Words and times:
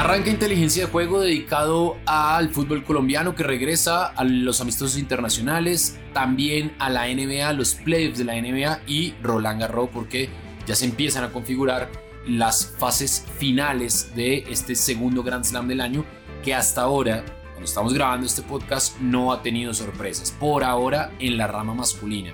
Arranca 0.00 0.30
inteligencia 0.30 0.86
de 0.86 0.90
juego 0.90 1.20
dedicado 1.20 1.98
al 2.06 2.48
fútbol 2.48 2.84
colombiano 2.84 3.34
que 3.34 3.42
regresa 3.42 4.06
a 4.06 4.24
los 4.24 4.62
amistosos 4.62 4.96
internacionales, 4.98 5.98
también 6.14 6.72
a 6.78 6.88
la 6.88 7.06
NBA, 7.06 7.52
los 7.52 7.74
playoffs 7.74 8.16
de 8.16 8.24
la 8.24 8.40
NBA 8.40 8.80
y 8.86 9.12
Roland 9.22 9.60
Garros 9.60 9.90
porque 9.92 10.30
ya 10.66 10.74
se 10.74 10.86
empiezan 10.86 11.24
a 11.24 11.32
configurar 11.32 11.90
las 12.26 12.74
fases 12.78 13.26
finales 13.36 14.14
de 14.16 14.46
este 14.48 14.74
segundo 14.74 15.22
Grand 15.22 15.44
Slam 15.44 15.68
del 15.68 15.82
año 15.82 16.06
que 16.42 16.54
hasta 16.54 16.80
ahora, 16.80 17.22
cuando 17.50 17.66
estamos 17.66 17.92
grabando 17.92 18.26
este 18.26 18.40
podcast, 18.40 18.98
no 19.00 19.34
ha 19.34 19.42
tenido 19.42 19.74
sorpresas. 19.74 20.30
Por 20.30 20.64
ahora 20.64 21.10
en 21.18 21.36
la 21.36 21.46
rama 21.46 21.74
masculina. 21.74 22.32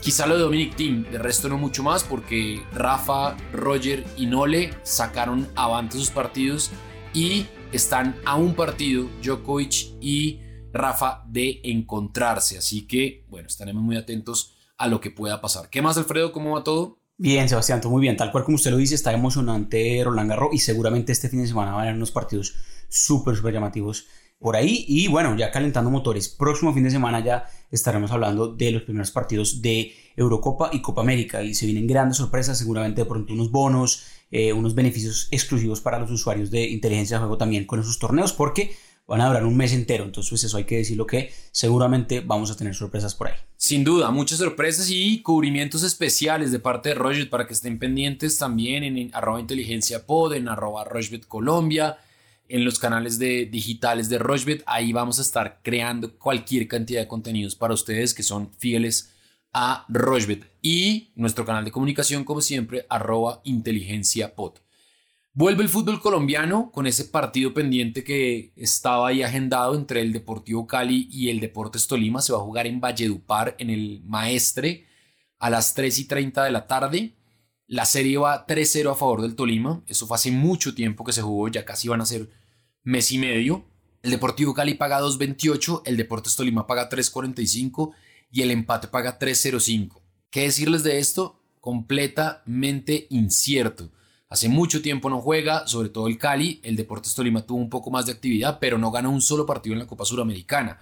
Quizá 0.00 0.26
lo 0.26 0.36
de 0.36 0.42
Dominic 0.42 0.76
Team, 0.76 1.04
de 1.10 1.18
resto 1.18 1.48
no 1.48 1.58
mucho 1.58 1.82
más 1.82 2.04
porque 2.04 2.62
Rafa, 2.72 3.36
Roger 3.52 4.04
y 4.16 4.26
Nole 4.26 4.70
sacaron 4.84 5.48
avante 5.56 5.98
sus 5.98 6.10
partidos 6.10 6.70
y 7.12 7.46
están 7.72 8.16
a 8.24 8.36
un 8.36 8.54
partido 8.54 9.08
Djokovic 9.22 9.96
y 10.00 10.40
Rafa 10.72 11.24
de 11.26 11.60
encontrarse. 11.64 12.58
Así 12.58 12.86
que, 12.86 13.26
bueno, 13.28 13.48
estaremos 13.48 13.82
muy 13.82 13.96
atentos 13.96 14.54
a 14.78 14.86
lo 14.86 15.00
que 15.00 15.10
pueda 15.10 15.40
pasar. 15.40 15.68
¿Qué 15.68 15.82
más, 15.82 15.98
Alfredo? 15.98 16.32
¿Cómo 16.32 16.54
va 16.54 16.64
todo? 16.64 17.00
Bien, 17.16 17.48
Sebastián, 17.48 17.80
todo 17.80 17.90
muy 17.90 18.00
bien. 18.00 18.16
Tal 18.16 18.30
cual 18.30 18.44
como 18.44 18.54
usted 18.54 18.70
lo 18.70 18.76
dice, 18.76 18.94
está 18.94 19.12
emocionante 19.12 20.00
Roland 20.04 20.30
Garros 20.30 20.50
y 20.52 20.58
seguramente 20.58 21.10
este 21.10 21.28
fin 21.28 21.42
de 21.42 21.48
semana 21.48 21.72
van 21.72 21.80
a 21.80 21.82
haber 21.82 21.96
unos 21.96 22.12
partidos 22.12 22.54
súper, 22.88 23.36
súper 23.36 23.52
llamativos 23.52 24.06
por 24.38 24.56
ahí. 24.56 24.84
Y 24.88 25.08
bueno, 25.08 25.36
ya 25.36 25.50
calentando 25.50 25.90
motores, 25.90 26.28
próximo 26.28 26.72
fin 26.72 26.84
de 26.84 26.90
semana 26.90 27.20
ya 27.20 27.44
estaremos 27.70 28.10
hablando 28.10 28.48
de 28.48 28.70
los 28.72 28.82
primeros 28.82 29.10
partidos 29.10 29.60
de 29.62 29.92
Eurocopa 30.16 30.70
y 30.72 30.80
Copa 30.80 31.02
América. 31.02 31.42
Y 31.42 31.54
se 31.54 31.66
vienen 31.66 31.86
grandes 31.86 32.18
sorpresas, 32.18 32.58
seguramente 32.58 33.02
de 33.02 33.08
pronto 33.08 33.32
unos 33.32 33.50
bonos, 33.50 34.04
eh, 34.30 34.52
unos 34.52 34.74
beneficios 34.74 35.28
exclusivos 35.30 35.80
para 35.80 35.98
los 35.98 36.10
usuarios 36.10 36.50
de 36.50 36.68
inteligencia 36.68 37.16
de 37.16 37.20
juego 37.20 37.38
también 37.38 37.64
con 37.64 37.80
esos 37.80 37.98
torneos, 37.98 38.32
porque 38.32 38.74
van 39.06 39.22
a 39.22 39.26
durar 39.26 39.44
un 39.46 39.56
mes 39.56 39.72
entero. 39.72 40.04
Entonces, 40.04 40.30
pues 40.30 40.44
eso 40.44 40.56
hay 40.58 40.64
que 40.64 40.76
decirlo 40.76 41.06
que 41.06 41.32
seguramente 41.50 42.20
vamos 42.20 42.50
a 42.50 42.56
tener 42.56 42.74
sorpresas 42.74 43.14
por 43.14 43.28
ahí. 43.28 43.34
Sin 43.56 43.82
duda, 43.82 44.10
muchas 44.10 44.38
sorpresas 44.38 44.88
y 44.90 45.22
cubrimientos 45.22 45.82
especiales 45.82 46.52
de 46.52 46.58
parte 46.58 46.90
de 46.90 46.94
Roget 46.94 47.30
para 47.30 47.46
que 47.46 47.54
estén 47.54 47.78
pendientes 47.78 48.36
también 48.36 48.84
en 48.84 49.10
arroba 49.14 49.40
inteligencia 49.40 50.04
pod, 50.06 50.34
en 50.34 50.48
arroba 50.48 50.86
Colombia 51.26 51.96
en 52.48 52.64
los 52.64 52.78
canales 52.78 53.18
de, 53.18 53.46
digitales 53.46 54.08
de 54.08 54.18
Rochbet. 54.18 54.62
Ahí 54.66 54.92
vamos 54.92 55.18
a 55.18 55.22
estar 55.22 55.60
creando 55.62 56.18
cualquier 56.18 56.66
cantidad 56.66 57.00
de 57.00 57.08
contenidos 57.08 57.54
para 57.54 57.74
ustedes 57.74 58.14
que 58.14 58.22
son 58.22 58.50
fieles 58.58 59.14
a 59.52 59.84
Rochbet. 59.88 60.50
Y 60.62 61.12
nuestro 61.14 61.44
canal 61.44 61.64
de 61.64 61.70
comunicación, 61.70 62.24
como 62.24 62.40
siempre, 62.40 62.86
arroba 62.88 63.40
inteligencia 63.44 64.34
Vuelve 65.34 65.62
el 65.62 65.68
fútbol 65.68 66.00
colombiano 66.00 66.72
con 66.72 66.88
ese 66.88 67.04
partido 67.04 67.54
pendiente 67.54 68.02
que 68.02 68.52
estaba 68.56 69.08
ahí 69.08 69.22
agendado 69.22 69.76
entre 69.76 70.00
el 70.00 70.12
Deportivo 70.12 70.66
Cali 70.66 71.08
y 71.12 71.28
el 71.28 71.38
Deportes 71.38 71.86
Tolima. 71.86 72.20
Se 72.20 72.32
va 72.32 72.38
a 72.38 72.42
jugar 72.42 72.66
en 72.66 72.80
Valledupar, 72.80 73.54
en 73.58 73.70
el 73.70 74.02
Maestre, 74.04 74.86
a 75.38 75.48
las 75.48 75.74
3 75.74 75.96
y 76.00 76.04
30 76.06 76.42
de 76.42 76.50
la 76.50 76.66
tarde. 76.66 77.14
La 77.68 77.84
serie 77.84 78.18
va 78.18 78.46
3-0 78.46 78.90
a 78.90 78.96
favor 78.96 79.22
del 79.22 79.36
Tolima. 79.36 79.82
Eso 79.86 80.08
fue 80.08 80.16
hace 80.16 80.32
mucho 80.32 80.74
tiempo 80.74 81.04
que 81.04 81.12
se 81.12 81.22
jugó, 81.22 81.46
ya 81.48 81.64
casi 81.64 81.86
van 81.86 82.00
a 82.00 82.06
ser 82.06 82.28
mes 82.88 83.12
y 83.12 83.18
medio. 83.18 83.66
El 84.02 84.10
Deportivo 84.10 84.54
Cali 84.54 84.72
paga 84.72 85.00
2.28, 85.00 85.82
el 85.84 85.98
Deportes 85.98 86.34
Tolima 86.36 86.66
paga 86.66 86.88
3.45 86.88 87.92
y 88.32 88.40
el 88.40 88.50
empate 88.50 88.88
paga 88.88 89.18
3.05. 89.18 90.00
¿Qué 90.30 90.42
decirles 90.42 90.84
de 90.84 90.98
esto? 90.98 91.38
Completamente 91.60 93.06
incierto. 93.10 93.90
Hace 94.30 94.48
mucho 94.48 94.80
tiempo 94.80 95.10
no 95.10 95.20
juega, 95.20 95.66
sobre 95.66 95.90
todo 95.90 96.08
el 96.08 96.16
Cali. 96.16 96.60
El 96.62 96.76
Deportes 96.76 97.14
Tolima 97.14 97.42
tuvo 97.42 97.58
un 97.58 97.68
poco 97.68 97.90
más 97.90 98.06
de 98.06 98.12
actividad, 98.12 98.58
pero 98.58 98.78
no 98.78 98.90
ganó 98.90 99.10
un 99.10 99.20
solo 99.20 99.44
partido 99.44 99.74
en 99.74 99.80
la 99.80 99.86
Copa 99.86 100.06
Suramericana. 100.06 100.78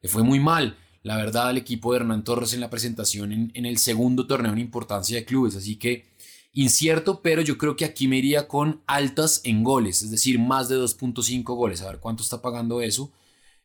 Le 0.00 0.08
fue 0.08 0.22
muy 0.22 0.38
mal, 0.38 0.76
la 1.02 1.16
verdad, 1.16 1.48
al 1.48 1.56
equipo 1.56 1.92
de 1.92 1.98
Hernán 1.98 2.22
Torres 2.22 2.52
en 2.52 2.60
la 2.60 2.70
presentación 2.70 3.32
en, 3.32 3.50
en 3.54 3.66
el 3.66 3.78
segundo 3.78 4.28
torneo 4.28 4.52
en 4.52 4.58
importancia 4.60 5.16
de 5.16 5.24
clubes. 5.24 5.56
Así 5.56 5.74
que 5.74 6.06
incierto, 6.52 7.22
pero 7.22 7.42
yo 7.42 7.58
creo 7.58 7.76
que 7.76 7.84
aquí 7.84 8.08
me 8.08 8.16
iría 8.16 8.48
con 8.48 8.82
altas 8.86 9.40
en 9.44 9.62
goles, 9.62 10.02
es 10.02 10.10
decir, 10.10 10.38
más 10.38 10.68
de 10.68 10.76
2.5 10.76 11.42
goles. 11.54 11.82
A 11.82 11.86
ver 11.86 12.00
cuánto 12.00 12.22
está 12.22 12.42
pagando 12.42 12.80
eso. 12.80 13.12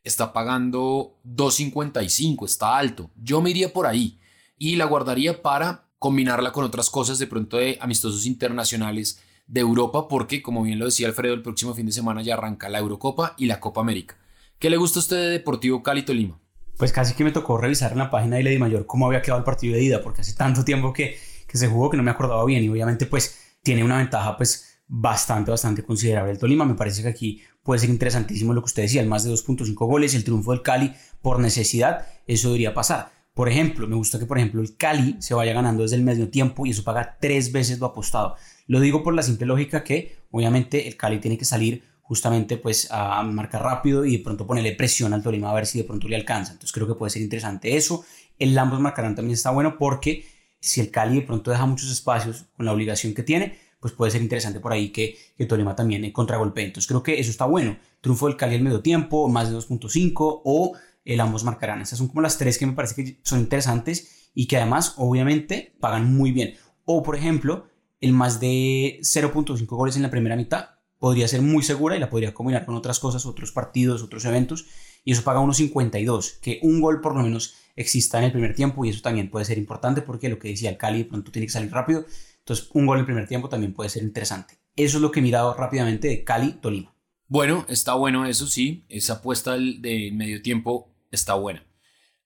Está 0.02 0.34
pagando 0.34 1.16
2.55, 1.24 2.44
está 2.44 2.76
alto. 2.76 3.10
Yo 3.16 3.40
me 3.40 3.50
iría 3.50 3.72
por 3.72 3.86
ahí 3.86 4.18
y 4.58 4.76
la 4.76 4.84
guardaría 4.84 5.40
para 5.40 5.88
combinarla 5.98 6.52
con 6.52 6.64
otras 6.64 6.90
cosas 6.90 7.18
de 7.18 7.26
pronto 7.26 7.56
de 7.56 7.78
amistosos 7.80 8.26
internacionales 8.26 9.22
de 9.46 9.60
Europa, 9.60 10.06
porque 10.08 10.42
como 10.42 10.62
bien 10.62 10.78
lo 10.78 10.84
decía 10.84 11.06
Alfredo, 11.06 11.32
el 11.32 11.42
próximo 11.42 11.74
fin 11.74 11.86
de 11.86 11.92
semana 11.92 12.20
ya 12.22 12.34
arranca 12.34 12.68
la 12.68 12.78
Eurocopa 12.78 13.34
y 13.38 13.46
la 13.46 13.60
Copa 13.60 13.80
América. 13.80 14.18
¿Qué 14.58 14.68
le 14.68 14.76
gusta 14.76 14.98
a 14.98 15.02
usted 15.02 15.16
de 15.16 15.28
Deportivo 15.30 15.82
Cali 15.82 16.02
Tolima? 16.02 16.38
Pues 16.76 16.92
casi 16.92 17.14
que 17.14 17.24
me 17.24 17.30
tocó 17.30 17.56
revisar 17.56 17.92
en 17.92 17.98
la 17.98 18.10
página 18.10 18.36
de 18.36 18.42
Lady 18.42 18.58
Mayor 18.58 18.84
cómo 18.86 19.06
había 19.06 19.22
quedado 19.22 19.38
el 19.38 19.44
partido 19.44 19.74
de 19.74 19.82
ida, 19.82 20.02
porque 20.02 20.22
hace 20.22 20.34
tanto 20.34 20.64
tiempo 20.64 20.92
que 20.92 21.18
que 21.54 21.58
se 21.58 21.68
jugó 21.68 21.88
que 21.88 21.96
no 21.96 22.02
me 22.02 22.10
acordaba 22.10 22.44
bien 22.44 22.64
y 22.64 22.68
obviamente 22.68 23.06
pues 23.06 23.38
tiene 23.62 23.84
una 23.84 23.98
ventaja 23.98 24.36
pues 24.36 24.80
bastante, 24.88 25.52
bastante 25.52 25.84
considerable 25.84 26.32
el 26.32 26.38
Tolima. 26.38 26.64
Me 26.64 26.74
parece 26.74 27.02
que 27.02 27.08
aquí 27.08 27.42
puede 27.62 27.78
ser 27.78 27.90
interesantísimo 27.90 28.52
lo 28.52 28.60
que 28.60 28.66
usted 28.66 28.82
decía, 28.82 29.00
el 29.00 29.06
más 29.06 29.22
de 29.22 29.30
2.5 29.30 29.72
goles, 29.86 30.16
el 30.16 30.24
triunfo 30.24 30.50
del 30.50 30.62
Cali 30.62 30.92
por 31.22 31.38
necesidad, 31.38 32.08
eso 32.26 32.48
debería 32.48 32.74
pasar. 32.74 33.12
Por 33.34 33.48
ejemplo, 33.48 33.86
me 33.86 33.94
gusta 33.94 34.18
que 34.18 34.26
por 34.26 34.36
ejemplo 34.36 34.60
el 34.62 34.76
Cali 34.76 35.14
se 35.20 35.32
vaya 35.32 35.52
ganando 35.52 35.84
desde 35.84 35.94
el 35.94 36.02
medio 36.02 36.28
tiempo 36.28 36.66
y 36.66 36.70
eso 36.70 36.82
paga 36.82 37.18
tres 37.20 37.52
veces 37.52 37.78
lo 37.78 37.86
apostado. 37.86 38.34
Lo 38.66 38.80
digo 38.80 39.04
por 39.04 39.14
la 39.14 39.22
simple 39.22 39.46
lógica 39.46 39.84
que 39.84 40.16
obviamente 40.32 40.88
el 40.88 40.96
Cali 40.96 41.20
tiene 41.20 41.38
que 41.38 41.44
salir 41.44 41.84
justamente 42.00 42.56
pues 42.56 42.88
a 42.90 43.22
marcar 43.22 43.62
rápido 43.62 44.04
y 44.04 44.16
de 44.16 44.24
pronto 44.24 44.44
ponerle 44.44 44.72
presión 44.72 45.14
al 45.14 45.22
Tolima 45.22 45.52
a 45.52 45.54
ver 45.54 45.66
si 45.66 45.78
de 45.78 45.84
pronto 45.84 46.08
le 46.08 46.16
alcanza. 46.16 46.50
Entonces 46.50 46.72
creo 46.72 46.88
que 46.88 46.96
puede 46.96 47.10
ser 47.10 47.22
interesante 47.22 47.76
eso. 47.76 48.04
El 48.40 48.58
ambos 48.58 48.80
marcarán 48.80 49.14
también 49.14 49.34
está 49.34 49.50
bueno 49.50 49.78
porque 49.78 50.33
si 50.64 50.80
el 50.80 50.90
Cali 50.90 51.16
de 51.16 51.26
pronto 51.26 51.50
deja 51.50 51.66
muchos 51.66 51.90
espacios 51.90 52.46
con 52.56 52.66
la 52.66 52.72
obligación 52.72 53.14
que 53.14 53.22
tiene, 53.22 53.58
pues 53.80 53.92
puede 53.92 54.12
ser 54.12 54.22
interesante 54.22 54.60
por 54.60 54.72
ahí 54.72 54.90
que, 54.90 55.16
que 55.36 55.44
Tolima 55.44 55.76
también 55.76 56.04
en 56.04 56.12
contragolpe. 56.12 56.64
Entonces 56.64 56.88
creo 56.88 57.02
que 57.02 57.20
eso 57.20 57.30
está 57.30 57.44
bueno. 57.44 57.76
Triunfo 58.00 58.26
del 58.26 58.36
Cali 58.36 58.54
al 58.54 58.62
medio 58.62 58.80
tiempo, 58.80 59.28
más 59.28 59.50
de 59.50 59.56
2.5 59.56 60.40
o 60.44 60.72
el 61.04 61.20
ambos 61.20 61.44
marcarán. 61.44 61.82
Esas 61.82 61.98
son 61.98 62.08
como 62.08 62.22
las 62.22 62.38
tres 62.38 62.56
que 62.56 62.66
me 62.66 62.72
parece 62.72 62.94
que 62.94 63.20
son 63.22 63.40
interesantes 63.40 64.30
y 64.34 64.46
que 64.46 64.56
además 64.56 64.94
obviamente 64.96 65.76
pagan 65.80 66.14
muy 66.14 66.32
bien. 66.32 66.54
O 66.84 67.02
por 67.02 67.14
ejemplo, 67.14 67.66
el 68.00 68.12
más 68.12 68.40
de 68.40 69.00
0.5 69.02 69.66
goles 69.66 69.96
en 69.96 70.02
la 70.02 70.10
primera 70.10 70.36
mitad 70.36 70.70
podría 70.98 71.28
ser 71.28 71.42
muy 71.42 71.62
segura 71.62 71.96
y 71.96 72.00
la 72.00 72.08
podría 72.08 72.32
combinar 72.32 72.64
con 72.64 72.74
otras 72.76 72.98
cosas, 73.00 73.26
otros 73.26 73.52
partidos, 73.52 74.02
otros 74.02 74.24
eventos 74.24 74.66
y 75.04 75.12
eso 75.12 75.22
paga 75.22 75.40
1.52, 75.40 76.40
que 76.40 76.58
un 76.62 76.80
gol 76.80 77.00
por 77.00 77.14
lo 77.14 77.22
menos 77.22 77.54
exista 77.76 78.18
en 78.18 78.24
el 78.24 78.32
primer 78.32 78.54
tiempo 78.54 78.84
y 78.84 78.88
eso 78.88 79.02
también 79.02 79.30
puede 79.30 79.44
ser 79.44 79.58
importante 79.58 80.02
porque 80.02 80.28
lo 80.28 80.38
que 80.38 80.48
decía 80.48 80.70
el 80.70 80.78
Cali 80.78 80.98
de 80.98 81.04
pronto 81.04 81.30
tiene 81.30 81.46
que 81.46 81.52
salir 81.52 81.70
rápido, 81.70 82.04
entonces 82.38 82.68
un 82.72 82.86
gol 82.86 82.98
en 82.98 83.04
primer 83.04 83.28
tiempo 83.28 83.48
también 83.48 83.74
puede 83.74 83.90
ser 83.90 84.02
interesante. 84.02 84.58
Eso 84.76 84.98
es 84.98 85.02
lo 85.02 85.10
que 85.10 85.20
he 85.20 85.22
mirado 85.22 85.54
rápidamente 85.54 86.08
de 86.08 86.24
Cali-Tolima. 86.24 86.94
Bueno, 87.28 87.64
está 87.68 87.94
bueno 87.94 88.26
eso 88.26 88.46
sí, 88.46 88.84
esa 88.88 89.14
apuesta 89.14 89.52
de 89.52 90.10
medio 90.12 90.42
tiempo 90.42 90.94
está 91.10 91.34
buena. 91.34 91.64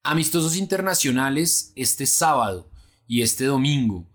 Amistosos 0.03 0.57
internacionales 0.57 1.73
este 1.77 2.07
sábado 2.07 2.71
y 3.07 3.23
este 3.23 3.45
domingo. 3.45 4.07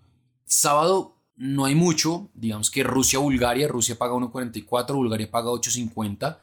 Sábado 0.46 1.22
no 1.36 1.66
hay 1.66 1.76
mucho, 1.76 2.30
digamos 2.34 2.70
que 2.70 2.84
Rusia-Bulgaria, 2.84 3.68
Rusia 3.68 3.98
paga 3.98 4.14
1.44, 4.14 4.94
Bulgaria 4.94 5.30
paga 5.30 5.50
8.50 5.50 6.40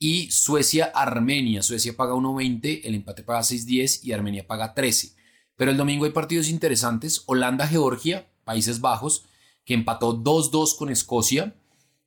y 0.00 0.30
Suecia-Armenia. 0.30 1.62
Suecia 1.62 1.94
paga 1.94 2.14
1.20, 2.14 2.80
el 2.84 2.94
empate 2.96 3.22
paga 3.22 3.40
6.10 3.40 4.00
y 4.02 4.12
Armenia 4.12 4.46
paga 4.46 4.74
13. 4.74 5.14
Pero 5.56 5.70
el 5.70 5.76
domingo 5.76 6.06
hay 6.06 6.10
partidos 6.10 6.48
interesantes. 6.48 7.22
Holanda-Georgia, 7.26 8.26
Países 8.44 8.80
Bajos, 8.80 9.26
que 9.64 9.74
empató 9.74 10.18
2-2 10.18 10.76
con 10.76 10.88
Escocia. 10.88 11.54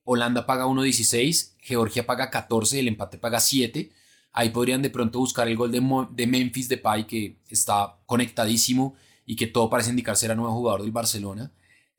Holanda 0.04 0.46
paga 0.46 0.66
1.16, 0.66 1.54
Georgia 1.60 2.06
paga 2.06 2.30
14, 2.30 2.80
el 2.80 2.90
empate 2.90 3.20
paga 3.20 3.40
7. 3.40 3.92
Ahí 4.34 4.50
podrían 4.50 4.82
de 4.82 4.90
pronto 4.90 5.20
buscar 5.20 5.48
el 5.48 5.56
gol 5.56 5.72
de, 5.72 5.80
de 6.12 6.28
Memphis 6.28 6.68
Depay, 6.68 7.06
que 7.06 7.38
está 7.48 8.00
conectadísimo 8.08 8.96
y 9.26 9.36
que 9.36 9.46
todo 9.46 9.70
parece 9.70 9.92
indicar 9.92 10.18
ser 10.18 10.32
el 10.32 10.38
nuevo 10.38 10.54
jugador 10.54 10.82
del 10.82 10.92
Barcelona. 10.92 11.52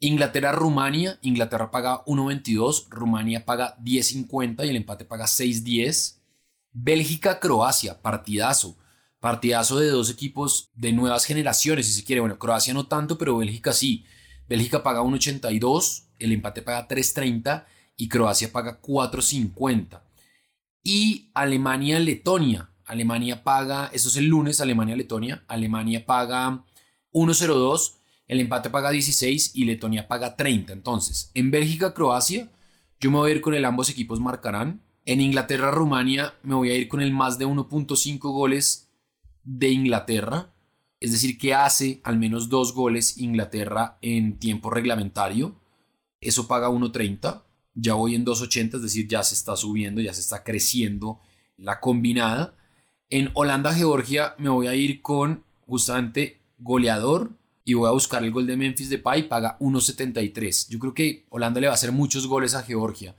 Inglaterra-Rumania, 0.07 1.19
Inglaterra 1.23 1.71
paga 1.71 2.05
1.22, 2.05 2.89
Rumania 2.91 3.47
paga 3.47 3.79
10.50 3.79 4.67
y 4.67 4.69
el 4.69 4.77
empate 4.77 5.07
paga 5.07 5.25
6.10. 5.25 6.17
Bélgica-Croacia, 6.73 8.03
partidazo. 8.03 8.77
Partidazo 9.19 9.79
de 9.79 9.89
dos 9.89 10.11
equipos 10.11 10.71
de 10.75 10.93
nuevas 10.93 11.25
generaciones, 11.25 11.87
si 11.87 11.95
se 11.95 12.05
quiere. 12.05 12.21
Bueno, 12.21 12.39
Croacia 12.39 12.75
no 12.75 12.87
tanto, 12.87 13.17
pero 13.17 13.39
Bélgica 13.39 13.73
sí. 13.73 14.05
Bélgica 14.47 14.83
paga 14.83 15.01
1.82, 15.01 16.05
el 16.19 16.33
empate 16.33 16.61
paga 16.61 16.87
3.30 16.87 17.65
y 17.97 18.09
Croacia 18.09 18.53
paga 18.53 18.83
4.50. 18.83 20.03
Y 20.83 21.31
Alemania-Letonia. 21.33 22.69
Alemania 22.85 23.43
paga, 23.43 23.89
eso 23.95 24.11
es 24.11 24.17
el 24.17 24.27
lunes, 24.27 24.61
Alemania-Letonia. 24.61 25.45
Alemania 25.49 26.05
paga 26.05 26.63
1.02 27.15 28.04
el 28.27 28.41
empate 28.41 28.71
paga 28.71 28.91
16 28.91 29.53
y 29.55 29.65
Letonia 29.65 30.09
paga 30.09 30.37
30. 30.37 30.73
Entonces, 30.73 31.31
en 31.35 31.51
Bélgica-Croacia, 31.51 32.51
Yo 33.01 33.11
me 33.11 33.19
voy 33.19 33.33
a 33.33 33.35
ir 33.35 33.41
con 33.43 33.55
el 33.55 33.65
ambos 33.65 33.91
equipos 33.91 34.21
marcarán. 34.21 34.81
En 35.05 35.21
Inglaterra-Rumania 35.21 36.35
me 36.43 36.55
voy 36.55 36.71
a 36.71 36.75
ir 36.75 36.89
con 36.89 37.03
el 37.03 37.13
más 37.13 37.39
de 37.39 37.47
1.5 37.47 38.19
goles 38.19 38.89
de 39.43 39.69
Inglaterra. 39.69 40.55
Es 41.01 41.13
decir, 41.13 41.37
que 41.37 41.53
hace 41.53 42.01
al 42.03 42.19
menos 42.19 42.49
dos 42.49 42.73
goles 42.73 43.19
Inglaterra 43.19 43.99
en 44.01 44.39
tiempo 44.39 44.71
reglamentario. 44.71 45.61
Eso 46.21 46.49
paga 46.49 46.71
1.30. 46.71 47.43
Ya 47.75 47.95
voy 47.95 48.15
en 48.15 48.25
2.80, 48.25 48.77
es 48.77 48.83
decir, 48.83 49.07
ya 49.07 49.23
se 49.23 49.35
está 49.35 49.57
subiendo, 49.57 50.01
ya 50.01 50.15
se 50.15 50.23
está 50.23 50.43
creciendo 50.43 51.21
la 51.59 51.81
combinada. 51.81 52.57
En 53.11 53.31
Holanda-Georgia 53.35 54.35
me 54.39 54.49
voy 54.49 54.69
a 54.69 54.75
ir 54.75 55.03
con 55.03 55.45
justamente 55.67 56.41
goleador 56.57 57.33
y 57.65 57.75
voy 57.75 57.89
a 57.89 57.93
buscar 57.93 58.23
el 58.23 58.31
gol 58.31 58.47
de 58.47 58.57
Memphis 58.57 58.91
Depay, 58.91 59.29
paga 59.29 59.59
1.73. 59.59 60.69
Yo 60.69 60.79
creo 60.79 60.95
que 60.95 61.27
Holanda 61.31 61.61
le 61.61 61.67
va 61.67 61.73
a 61.73 61.75
hacer 61.75 61.93
muchos 61.93 62.27
goles 62.27 62.55
a 62.55 62.63
Georgia 62.63 63.17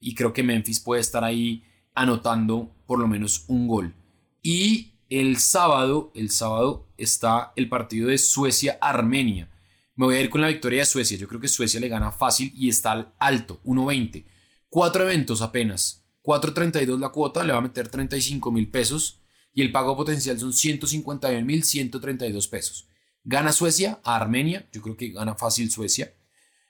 y 0.00 0.14
creo 0.14 0.32
que 0.32 0.44
Memphis 0.44 0.80
puede 0.80 1.00
estar 1.00 1.24
ahí 1.24 1.64
anotando 1.94 2.72
por 2.86 3.00
lo 3.00 3.08
menos 3.08 3.44
un 3.48 3.66
gol. 3.66 3.94
Y 4.40 4.92
el 5.10 5.38
sábado, 5.38 6.12
el 6.14 6.30
sábado 6.30 6.86
está 6.96 7.52
el 7.56 7.68
partido 7.68 8.08
de 8.08 8.18
Suecia-Armenia. 8.18 9.50
Me 9.96 10.06
voy 10.06 10.14
a 10.14 10.20
ir 10.20 10.30
con 10.30 10.40
la 10.40 10.48
victoria 10.48 10.80
de 10.80 10.86
Suecia. 10.86 11.18
Yo 11.18 11.26
creo 11.26 11.40
que 11.40 11.48
Suecia 11.48 11.80
le 11.80 11.88
gana 11.88 12.12
fácil 12.12 12.52
y 12.54 12.68
está 12.68 12.92
al 12.92 13.12
alto, 13.18 13.60
1.20. 13.64 14.24
Cuatro 14.68 15.02
eventos 15.02 15.42
apenas. 15.42 16.04
4.32 16.22 17.00
la 17.00 17.08
cuota, 17.08 17.42
le 17.42 17.52
va 17.52 17.58
a 17.58 17.62
meter 17.62 17.88
35 17.88 18.52
mil 18.52 18.70
pesos 18.70 19.22
y 19.54 19.62
el 19.62 19.72
pago 19.72 19.96
potencial 19.96 20.38
son 20.38 20.52
151 20.52 21.44
mil 21.44 21.64
132 21.64 22.48
pesos. 22.48 22.88
Gana 23.28 23.52
Suecia 23.52 24.00
a 24.04 24.16
Armenia, 24.16 24.66
yo 24.72 24.80
creo 24.80 24.96
que 24.96 25.10
gana 25.10 25.34
fácil 25.34 25.70
Suecia. 25.70 26.14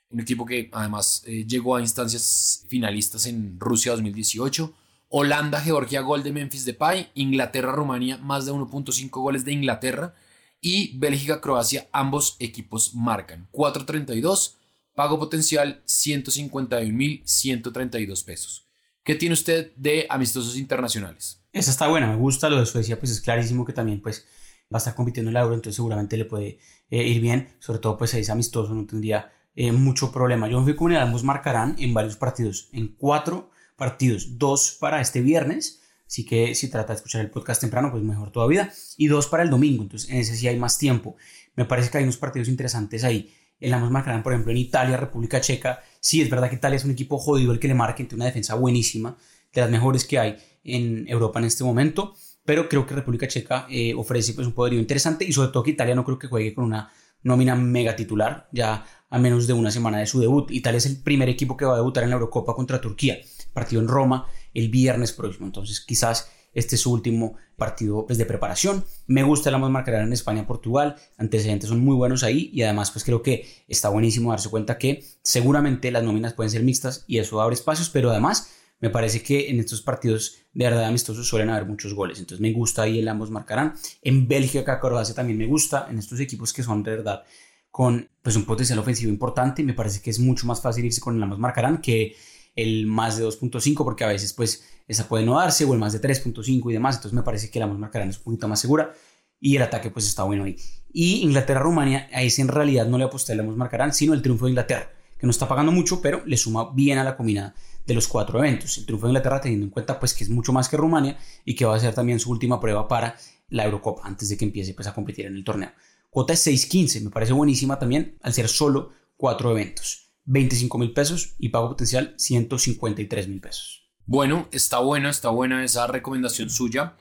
Un 0.09 0.19
equipo 0.19 0.45
que 0.45 0.69
además 0.73 1.23
eh, 1.25 1.45
llegó 1.47 1.77
a 1.77 1.81
instancias 1.81 2.65
finalistas 2.67 3.27
en 3.27 3.57
Rusia 3.57 3.93
2018. 3.93 4.73
Holanda, 5.07 5.61
Georgia, 5.61 6.01
gol 6.01 6.21
de 6.21 6.33
Memphis 6.33 6.65
Depay. 6.65 7.11
Inglaterra, 7.13 7.71
Rumania, 7.71 8.17
más 8.17 8.45
de 8.45 8.51
1.5 8.51 9.09
goles 9.09 9.45
de 9.45 9.53
Inglaterra. 9.53 10.15
Y 10.59 10.97
Bélgica, 10.97 11.39
Croacia, 11.39 11.87
ambos 11.93 12.35
equipos 12.39 12.93
marcan. 12.93 13.47
4.32, 13.53 14.55
pago 14.95 15.17
potencial 15.17 15.81
151.132 15.85 18.25
pesos. 18.25 18.67
¿Qué 19.05 19.15
tiene 19.15 19.31
usted 19.31 19.71
de 19.77 20.07
amistosos 20.09 20.57
internacionales? 20.57 21.39
Esa 21.53 21.71
está 21.71 21.87
buena, 21.87 22.07
me 22.07 22.17
gusta. 22.17 22.49
Lo 22.49 22.59
de 22.59 22.65
Suecia, 22.65 22.99
pues 22.99 23.13
es 23.13 23.21
clarísimo 23.21 23.63
que 23.63 23.71
también 23.71 24.01
pues 24.01 24.27
va 24.71 24.77
a 24.77 24.79
estar 24.79 24.95
compitiendo 24.95 25.31
en 25.31 25.37
el 25.37 25.41
Euro, 25.41 25.55
entonces 25.55 25.75
seguramente 25.75 26.15
le 26.15 26.25
puede 26.25 26.59
eh, 26.89 27.03
ir 27.03 27.21
bien. 27.21 27.49
Sobre 27.59 27.79
todo, 27.79 27.97
pues 27.97 28.13
es 28.13 28.29
amistoso, 28.29 28.73
no 28.73 28.85
tendría 28.85 29.31
eh, 29.55 29.71
mucho 29.71 30.11
problema. 30.11 30.47
Fui 30.63 30.75
con 30.75 30.91
el 30.91 30.99
ambos 30.99 31.23
marcarán 31.23 31.75
en 31.79 31.93
varios 31.93 32.15
partidos, 32.15 32.69
en 32.71 32.89
cuatro 32.89 33.49
partidos, 33.75 34.37
dos 34.37 34.77
para 34.79 35.01
este 35.01 35.21
viernes. 35.21 35.81
Así 36.05 36.25
que 36.25 36.53
si 36.55 36.69
trata 36.69 36.93
de 36.93 36.97
escuchar 36.97 37.21
el 37.21 37.31
podcast 37.31 37.61
temprano, 37.61 37.91
pues 37.91 38.03
mejor 38.03 38.31
todavía. 38.31 38.71
Y 38.97 39.07
dos 39.07 39.27
para 39.27 39.43
el 39.43 39.49
domingo, 39.49 39.83
entonces 39.83 40.09
en 40.09 40.17
ese 40.17 40.35
sí 40.35 40.47
hay 40.47 40.57
más 40.57 40.77
tiempo. 40.77 41.15
Me 41.55 41.65
parece 41.65 41.89
que 41.89 41.97
hay 41.97 42.03
unos 42.03 42.17
partidos 42.17 42.47
interesantes 42.47 43.03
ahí. 43.03 43.33
El 43.59 43.73
ambos 43.73 43.91
marcarán, 43.91 44.23
por 44.23 44.33
ejemplo, 44.33 44.51
en 44.51 44.57
Italia, 44.57 44.97
República 44.97 45.41
Checa. 45.41 45.81
Sí, 45.99 46.21
es 46.21 46.29
verdad 46.29 46.49
que 46.49 46.55
Italia 46.55 46.77
es 46.77 46.85
un 46.85 46.91
equipo 46.91 47.17
jodido 47.17 47.51
el 47.51 47.59
que 47.59 47.67
le 47.67 47.73
marca, 47.73 48.01
entre 48.01 48.15
una 48.15 48.25
defensa 48.25 48.55
buenísima, 48.55 49.17
de 49.51 49.61
las 49.61 49.69
mejores 49.69 50.05
que 50.05 50.19
hay 50.19 50.37
en 50.63 51.07
Europa 51.07 51.39
en 51.39 51.45
este 51.45 51.63
momento 51.63 52.13
pero 52.49 52.67
creo 52.67 52.83
que 52.83 52.95
República 52.95 53.27
Checa 53.27 53.67
eh, 53.69 53.93
ofrece 53.93 54.33
pues, 54.33 54.47
un 54.47 54.53
poderío 54.53 54.79
interesante 54.79 55.23
y 55.23 55.31
sobre 55.31 55.49
todo 55.49 55.61
que 55.61 55.69
Italia 55.69 55.93
no 55.93 56.03
creo 56.03 56.17
que 56.17 56.25
juegue 56.25 56.51
con 56.55 56.63
una 56.63 56.91
nómina 57.21 57.53
mega 57.53 57.95
titular 57.95 58.49
ya 58.51 58.83
a 59.07 59.19
menos 59.19 59.45
de 59.45 59.53
una 59.53 59.69
semana 59.69 59.99
de 59.99 60.07
su 60.07 60.19
debut. 60.19 60.49
Italia 60.49 60.79
es 60.79 60.87
el 60.87 60.97
primer 60.97 61.29
equipo 61.29 61.55
que 61.55 61.65
va 61.65 61.73
a 61.73 61.75
debutar 61.75 62.05
en 62.05 62.09
la 62.09 62.15
Eurocopa 62.15 62.55
contra 62.55 62.81
Turquía, 62.81 63.19
partido 63.53 63.83
en 63.83 63.87
Roma 63.87 64.25
el 64.55 64.69
viernes 64.69 65.13
próximo, 65.13 65.45
entonces 65.45 65.79
quizás 65.79 66.31
este 66.51 66.73
es 66.73 66.81
su 66.81 66.91
último 66.91 67.35
partido 67.55 68.07
pues, 68.07 68.17
de 68.17 68.25
preparación. 68.25 68.83
Me 69.05 69.21
gusta 69.21 69.51
la 69.51 69.59
más 69.59 69.69
marcarán 69.69 70.07
en 70.07 70.13
España-Portugal, 70.13 70.95
antecedentes 71.19 71.69
son 71.69 71.81
muy 71.81 71.95
buenos 71.95 72.23
ahí 72.23 72.49
y 72.51 72.63
además 72.63 72.89
pues 72.89 73.05
creo 73.05 73.21
que 73.21 73.45
está 73.67 73.89
buenísimo 73.89 74.31
darse 74.31 74.49
cuenta 74.49 74.79
que 74.79 75.03
seguramente 75.21 75.91
las 75.91 76.01
nóminas 76.01 76.33
pueden 76.33 76.49
ser 76.49 76.63
mixtas 76.63 77.05
y 77.05 77.19
eso 77.19 77.39
abre 77.41 77.53
espacios, 77.53 77.91
pero 77.91 78.09
además 78.09 78.49
me 78.79 78.89
parece 78.89 79.21
que 79.21 79.49
en 79.49 79.59
estos 79.59 79.81
partidos 79.81 80.37
de 80.53 80.65
verdad 80.65 80.85
amistosos 80.85 81.27
suelen 81.27 81.49
haber 81.49 81.65
muchos 81.65 81.93
goles. 81.93 82.19
Entonces 82.19 82.41
me 82.41 82.53
gusta 82.53 82.83
ahí 82.83 82.99
el 82.99 83.07
ambos 83.07 83.29
marcarán. 83.29 83.73
En 84.01 84.27
Bélgica, 84.27 84.79
Croacia 84.79 85.13
también 85.13 85.37
me 85.37 85.47
gusta. 85.47 85.87
En 85.89 85.99
estos 85.99 86.19
equipos 86.19 86.53
que 86.53 86.63
son 86.63 86.83
de 86.83 86.91
verdad 86.91 87.23
con 87.71 88.09
pues, 88.21 88.35
un 88.35 88.45
potencial 88.45 88.79
ofensivo 88.79 89.11
importante, 89.11 89.63
me 89.63 89.73
parece 89.73 90.01
que 90.01 90.09
es 90.09 90.19
mucho 90.19 90.47
más 90.47 90.61
fácil 90.61 90.85
irse 90.85 91.01
con 91.01 91.15
el 91.15 91.23
ambos 91.23 91.39
marcarán 91.39 91.79
que 91.79 92.15
el 92.55 92.87
más 92.87 93.17
de 93.17 93.25
2.5 93.25 93.83
porque 93.83 94.03
a 94.03 94.07
veces 94.07 94.33
pues 94.33 94.65
esa 94.87 95.07
puede 95.07 95.25
no 95.25 95.35
darse 95.35 95.65
o 95.65 95.73
el 95.73 95.79
más 95.79 95.93
de 95.93 96.01
3.5 96.01 96.69
y 96.69 96.73
demás. 96.73 96.95
Entonces 96.95 97.13
me 97.13 97.23
parece 97.23 97.49
que 97.49 97.59
el 97.59 97.63
ambos 97.63 97.79
marcarán 97.79 98.09
es 98.09 98.17
un 98.17 98.23
poquito 98.23 98.47
más 98.47 98.59
segura 98.59 98.93
y 99.39 99.55
el 99.55 99.61
ataque 99.61 99.91
pues 99.91 100.07
está 100.07 100.23
bueno 100.23 100.45
ahí. 100.45 100.55
Y 100.91 101.21
Inglaterra-Rumania, 101.21 102.09
ahí 102.13 102.29
sí 102.29 102.41
en 102.41 102.47
realidad 102.47 102.87
no 102.87 102.97
le 102.97 103.03
aposté 103.03 103.33
el 103.33 103.41
ambos 103.41 103.57
marcarán, 103.57 103.93
sino 103.93 104.13
el 104.13 104.21
triunfo 104.21 104.45
de 104.45 104.51
Inglaterra, 104.51 104.89
que 105.17 105.27
no 105.27 105.31
está 105.31 105.47
pagando 105.47 105.71
mucho, 105.71 106.01
pero 106.01 106.25
le 106.25 106.37
suma 106.37 106.71
bien 106.73 106.97
a 106.97 107.03
la 107.03 107.15
combinada 107.15 107.53
de 107.89 107.95
los 107.95 108.07
cuatro 108.07 108.39
eventos. 108.39 108.77
El 108.77 108.85
triunfo 108.85 109.07
de 109.07 109.11
Inglaterra 109.11 109.41
teniendo 109.41 109.65
en 109.65 109.71
cuenta 109.71 109.99
pues 109.99 110.13
que 110.13 110.23
es 110.23 110.29
mucho 110.29 110.53
más 110.53 110.69
que 110.69 110.77
Rumania 110.77 111.17
y 111.43 111.55
que 111.55 111.65
va 111.65 111.75
a 111.75 111.79
ser 111.79 111.93
también 111.93 112.19
su 112.19 112.29
última 112.29 112.59
prueba 112.59 112.87
para 112.87 113.17
la 113.49 113.65
Eurocopa 113.65 114.07
antes 114.07 114.29
de 114.29 114.37
que 114.37 114.45
empiece 114.45 114.75
pues 114.75 114.87
a 114.87 114.93
competir 114.93 115.25
en 115.25 115.35
el 115.35 115.43
torneo. 115.43 115.71
Cuota 116.11 116.33
es 116.33 116.45
6.15, 116.45 117.01
me 117.01 117.09
parece 117.09 117.33
buenísima 117.33 117.79
también 117.79 118.17
al 118.21 118.33
ser 118.33 118.47
solo 118.47 118.91
cuatro 119.17 119.51
eventos. 119.51 120.11
25 120.25 120.77
mil 120.77 120.93
pesos 120.93 121.33
y 121.39 121.49
pago 121.49 121.69
potencial 121.69 122.13
153 122.17 123.27
mil 123.27 123.41
pesos. 123.41 123.89
Bueno, 124.05 124.47
está 124.51 124.79
buena, 124.79 125.09
está 125.09 125.29
buena 125.29 125.63
esa 125.63 125.87
recomendación 125.87 126.51
suya. 126.51 126.93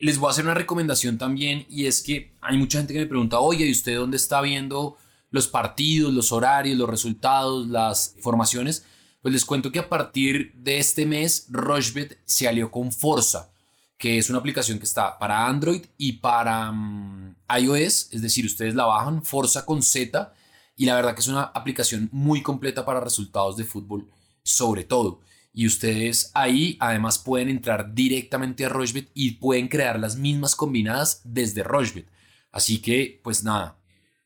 Les 0.00 0.18
voy 0.18 0.28
a 0.28 0.30
hacer 0.32 0.44
una 0.44 0.54
recomendación 0.54 1.18
también 1.18 1.66
y 1.68 1.86
es 1.86 2.02
que 2.02 2.34
hay 2.40 2.58
mucha 2.58 2.78
gente 2.78 2.94
que 2.94 3.00
me 3.00 3.06
pregunta, 3.06 3.38
oye, 3.38 3.66
¿y 3.66 3.70
usted 3.70 3.96
dónde 3.96 4.16
está 4.16 4.40
viendo 4.40 4.96
los 5.30 5.46
partidos, 5.46 6.12
los 6.12 6.32
horarios, 6.32 6.76
los 6.76 6.90
resultados, 6.90 7.68
las 7.68 8.16
formaciones? 8.20 8.84
Pues 9.22 9.32
les 9.32 9.44
cuento 9.44 9.70
que 9.70 9.78
a 9.78 9.88
partir 9.88 10.52
de 10.56 10.78
este 10.78 11.06
mes 11.06 11.46
Rochebet 11.48 12.18
se 12.24 12.48
alió 12.48 12.72
con 12.72 12.90
Forza, 12.90 13.52
que 13.96 14.18
es 14.18 14.28
una 14.28 14.40
aplicación 14.40 14.80
que 14.80 14.84
está 14.84 15.16
para 15.16 15.46
Android 15.46 15.86
y 15.96 16.14
para 16.14 16.72
mm, 16.72 17.36
iOS, 17.60 18.08
es 18.10 18.20
decir, 18.20 18.44
ustedes 18.44 18.74
la 18.74 18.84
bajan, 18.84 19.24
Forza 19.24 19.64
con 19.64 19.80
Z, 19.80 20.34
y 20.76 20.86
la 20.86 20.96
verdad 20.96 21.14
que 21.14 21.20
es 21.20 21.28
una 21.28 21.42
aplicación 21.42 22.08
muy 22.10 22.42
completa 22.42 22.84
para 22.84 22.98
resultados 22.98 23.56
de 23.56 23.62
fútbol, 23.62 24.10
sobre 24.42 24.82
todo. 24.82 25.20
Y 25.54 25.68
ustedes 25.68 26.32
ahí 26.34 26.76
además 26.80 27.18
pueden 27.18 27.48
entrar 27.48 27.94
directamente 27.94 28.64
a 28.64 28.70
Rochebet 28.70 29.08
y 29.14 29.32
pueden 29.32 29.68
crear 29.68 30.00
las 30.00 30.16
mismas 30.16 30.56
combinadas 30.56 31.20
desde 31.22 31.62
Rochebet. 31.62 32.08
Así 32.50 32.82
que, 32.82 33.20
pues 33.22 33.44
nada, 33.44 33.76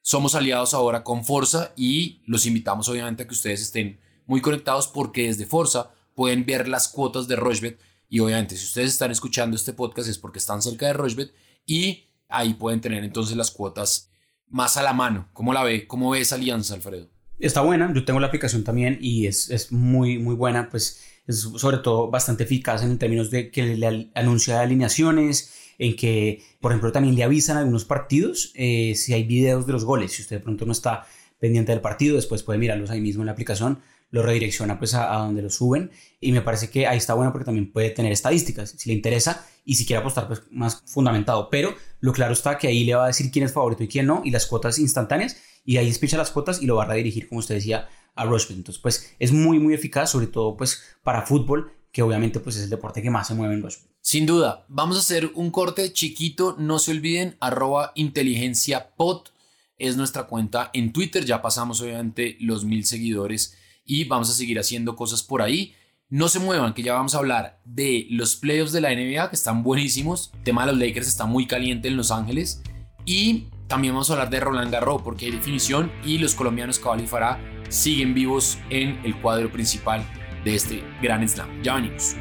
somos 0.00 0.34
aliados 0.34 0.72
ahora 0.72 1.04
con 1.04 1.22
Forza 1.22 1.74
y 1.76 2.22
los 2.24 2.46
invitamos 2.46 2.88
obviamente 2.88 3.24
a 3.24 3.26
que 3.26 3.34
ustedes 3.34 3.60
estén 3.60 3.98
muy 4.26 4.40
conectados 4.40 4.88
porque 4.88 5.28
desde 5.28 5.46
Forza 5.46 5.90
pueden 6.14 6.44
ver 6.44 6.68
las 6.68 6.88
cuotas 6.88 7.28
de 7.28 7.36
Rochebet 7.36 7.78
y 8.08 8.20
obviamente 8.20 8.56
si 8.56 8.64
ustedes 8.64 8.92
están 8.92 9.10
escuchando 9.10 9.56
este 9.56 9.72
podcast 9.72 10.08
es 10.08 10.18
porque 10.18 10.38
están 10.38 10.62
cerca 10.62 10.86
de 10.86 10.92
Rochebet 10.92 11.32
y 11.64 12.04
ahí 12.28 12.54
pueden 12.54 12.80
tener 12.80 13.04
entonces 13.04 13.36
las 13.36 13.50
cuotas 13.50 14.10
más 14.48 14.76
a 14.76 14.82
la 14.82 14.92
mano. 14.92 15.28
¿Cómo 15.32 15.52
la 15.52 15.64
ve? 15.64 15.86
¿Cómo 15.86 16.10
ve 16.10 16.20
esa 16.20 16.36
alianza, 16.36 16.74
Alfredo? 16.74 17.08
Está 17.38 17.60
buena, 17.60 17.92
yo 17.92 18.04
tengo 18.04 18.20
la 18.20 18.28
aplicación 18.28 18.64
también 18.64 18.98
y 19.00 19.26
es, 19.26 19.50
es 19.50 19.70
muy, 19.72 20.18
muy 20.18 20.34
buena, 20.34 20.70
pues 20.70 21.02
es 21.26 21.40
sobre 21.40 21.78
todo 21.78 22.10
bastante 22.10 22.44
eficaz 22.44 22.82
en 22.82 22.98
términos 22.98 23.30
de 23.30 23.50
que 23.50 23.76
le 23.76 24.10
anuncia 24.14 24.60
alineaciones, 24.60 25.52
en 25.78 25.96
que, 25.96 26.42
por 26.60 26.72
ejemplo, 26.72 26.92
también 26.92 27.14
le 27.14 27.24
avisan 27.24 27.58
algunos 27.58 27.84
partidos 27.84 28.52
eh, 28.54 28.94
si 28.94 29.12
hay 29.12 29.24
videos 29.24 29.66
de 29.66 29.72
los 29.72 29.84
goles. 29.84 30.12
Si 30.12 30.22
usted 30.22 30.36
de 30.36 30.42
pronto 30.42 30.64
no 30.64 30.72
está 30.72 31.06
pendiente 31.38 31.72
del 31.72 31.82
partido, 31.82 32.16
después 32.16 32.42
puede 32.42 32.58
mirarlos 32.58 32.90
ahí 32.90 33.00
mismo 33.00 33.22
en 33.22 33.26
la 33.26 33.32
aplicación 33.32 33.80
lo 34.10 34.22
redirecciona 34.22 34.78
pues 34.78 34.94
a, 34.94 35.14
donde 35.16 35.42
lo 35.42 35.50
suben. 35.50 35.90
Y 36.20 36.32
me 36.32 36.42
parece 36.42 36.70
que 36.70 36.86
ahí 36.86 36.98
está 36.98 37.14
bueno 37.14 37.32
porque 37.32 37.44
también 37.44 37.72
puede 37.72 37.90
tener 37.90 38.12
estadísticas 38.12 38.70
si 38.70 38.88
le 38.88 38.94
interesa 38.94 39.46
y 39.64 39.74
si 39.74 39.84
quiere 39.84 40.00
apostar 40.00 40.28
pues 40.28 40.42
más 40.50 40.82
fundamentado, 40.86 41.50
pero 41.50 41.74
lo 42.00 42.12
claro 42.12 42.32
está 42.32 42.56
que 42.56 42.68
ahí 42.68 42.84
le 42.84 42.94
va 42.94 43.04
a 43.04 43.08
decir 43.08 43.30
quién 43.30 43.44
es 43.44 43.52
favorito 43.52 43.82
y 43.82 43.88
quién 43.88 44.06
no 44.06 44.22
y 44.24 44.30
las 44.30 44.46
cuotas 44.46 44.78
instantáneas 44.78 45.36
y 45.64 45.76
ahí 45.76 45.86
despicha 45.86 46.16
las 46.16 46.30
cuotas 46.30 46.62
y 46.62 46.66
lo 46.66 46.76
va 46.76 46.84
a 46.84 46.86
redirigir 46.86 47.28
como 47.28 47.40
usted 47.40 47.56
decía 47.56 47.88
a 48.14 48.24
Rushbet, 48.24 48.56
entonces 48.56 48.80
pues 48.80 49.14
es 49.18 49.32
muy 49.32 49.58
muy 49.58 49.74
eficaz 49.74 50.10
sobre 50.10 50.28
todo 50.28 50.56
pues 50.56 50.82
para 51.02 51.22
fútbol 51.22 51.72
que 51.92 52.02
obviamente 52.02 52.40
pues 52.40 52.56
es 52.56 52.64
el 52.64 52.70
deporte 52.70 53.02
que 53.02 53.10
más 53.10 53.26
se 53.26 53.34
mueve 53.34 53.54
en 53.54 53.62
Rushbet. 53.62 53.90
Sin 54.00 54.24
duda, 54.24 54.64
vamos 54.68 54.96
a 54.96 55.00
hacer 55.00 55.32
un 55.34 55.50
corte 55.50 55.92
chiquito, 55.92 56.54
no 56.58 56.78
se 56.78 56.92
olviden, 56.92 57.36
arroba 57.40 57.90
inteligencia 57.96 58.90
es 59.78 59.96
nuestra 59.96 60.28
cuenta 60.28 60.70
en 60.72 60.92
Twitter, 60.92 61.24
ya 61.24 61.42
pasamos 61.42 61.80
obviamente 61.80 62.36
los 62.40 62.64
mil 62.64 62.86
seguidores 62.86 63.56
y 63.86 64.04
vamos 64.04 64.28
a 64.28 64.34
seguir 64.34 64.58
haciendo 64.58 64.96
cosas 64.96 65.22
por 65.22 65.40
ahí. 65.40 65.74
No 66.08 66.28
se 66.28 66.38
muevan, 66.38 66.74
que 66.74 66.82
ya 66.82 66.92
vamos 66.92 67.14
a 67.14 67.18
hablar 67.18 67.60
de 67.64 68.06
los 68.10 68.36
playoffs 68.36 68.72
de 68.72 68.80
la 68.80 68.94
NBA, 68.94 69.30
que 69.30 69.36
están 69.36 69.62
buenísimos. 69.62 70.30
El 70.34 70.42
tema 70.44 70.66
de 70.66 70.72
los 70.72 70.80
Lakers 70.80 71.08
está 71.08 71.26
muy 71.26 71.46
caliente 71.46 71.88
en 71.88 71.96
Los 71.96 72.10
Ángeles. 72.10 72.62
Y 73.04 73.46
también 73.66 73.94
vamos 73.94 74.10
a 74.10 74.14
hablar 74.14 74.30
de 74.30 74.40
Roland 74.40 74.70
Garros, 74.70 75.02
porque 75.02 75.26
hay 75.26 75.32
definición 75.32 75.90
y 76.04 76.18
los 76.18 76.34
colombianos 76.34 76.78
Cabal 76.78 77.02
y 77.02 77.06
Farah 77.06 77.40
siguen 77.68 78.14
vivos 78.14 78.58
en 78.70 79.00
el 79.04 79.20
cuadro 79.20 79.50
principal 79.50 80.04
de 80.44 80.54
este 80.54 80.84
gran 81.02 81.28
slam. 81.28 81.62
Ya 81.62 81.74
venimos. 81.74 82.14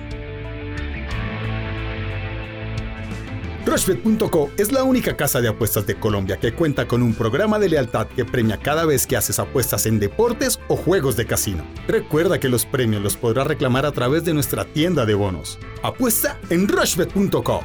Rushbet.co 3.65 4.51
es 4.59 4.71
la 4.71 4.83
única 4.83 5.17
casa 5.17 5.41
de 5.41 5.47
apuestas 5.47 5.87
de 5.87 5.95
Colombia 5.95 6.37
que 6.37 6.53
cuenta 6.53 6.87
con 6.87 7.01
un 7.01 7.15
programa 7.15 7.57
de 7.57 7.69
lealtad 7.69 8.05
que 8.07 8.23
premia 8.23 8.57
cada 8.57 8.85
vez 8.85 9.07
que 9.07 9.17
haces 9.17 9.39
apuestas 9.39 9.87
en 9.87 9.99
deportes 9.99 10.59
o 10.67 10.75
juegos 10.75 11.15
de 11.15 11.25
casino. 11.25 11.65
Recuerda 11.87 12.39
que 12.39 12.47
los 12.47 12.63
premios 12.63 13.01
los 13.01 13.17
podrás 13.17 13.47
reclamar 13.47 13.87
a 13.87 13.91
través 13.91 14.23
de 14.23 14.35
nuestra 14.35 14.65
tienda 14.65 15.07
de 15.07 15.15
bonos. 15.15 15.57
Apuesta 15.81 16.39
en 16.51 16.67
Rushbet.co. 16.67 17.63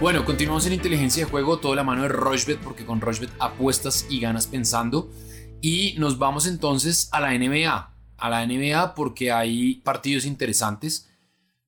Bueno, 0.00 0.24
continuamos 0.24 0.66
en 0.66 0.72
inteligencia 0.72 1.24
de 1.24 1.30
juego, 1.30 1.58
toda 1.60 1.76
la 1.76 1.84
mano 1.84 2.02
de 2.02 2.08
Rushbet, 2.08 2.58
porque 2.58 2.84
con 2.84 3.00
Rushbet 3.00 3.30
apuestas 3.38 4.06
y 4.10 4.18
ganas 4.18 4.48
pensando. 4.48 5.08
Y 5.62 5.94
nos 5.98 6.18
vamos 6.18 6.48
entonces 6.48 7.10
a 7.12 7.20
la 7.20 7.30
NBA. 7.30 7.94
A 8.16 8.28
la 8.28 8.44
NBA 8.44 8.96
porque 8.96 9.30
hay 9.30 9.76
partidos 9.84 10.24
interesantes. 10.24 11.09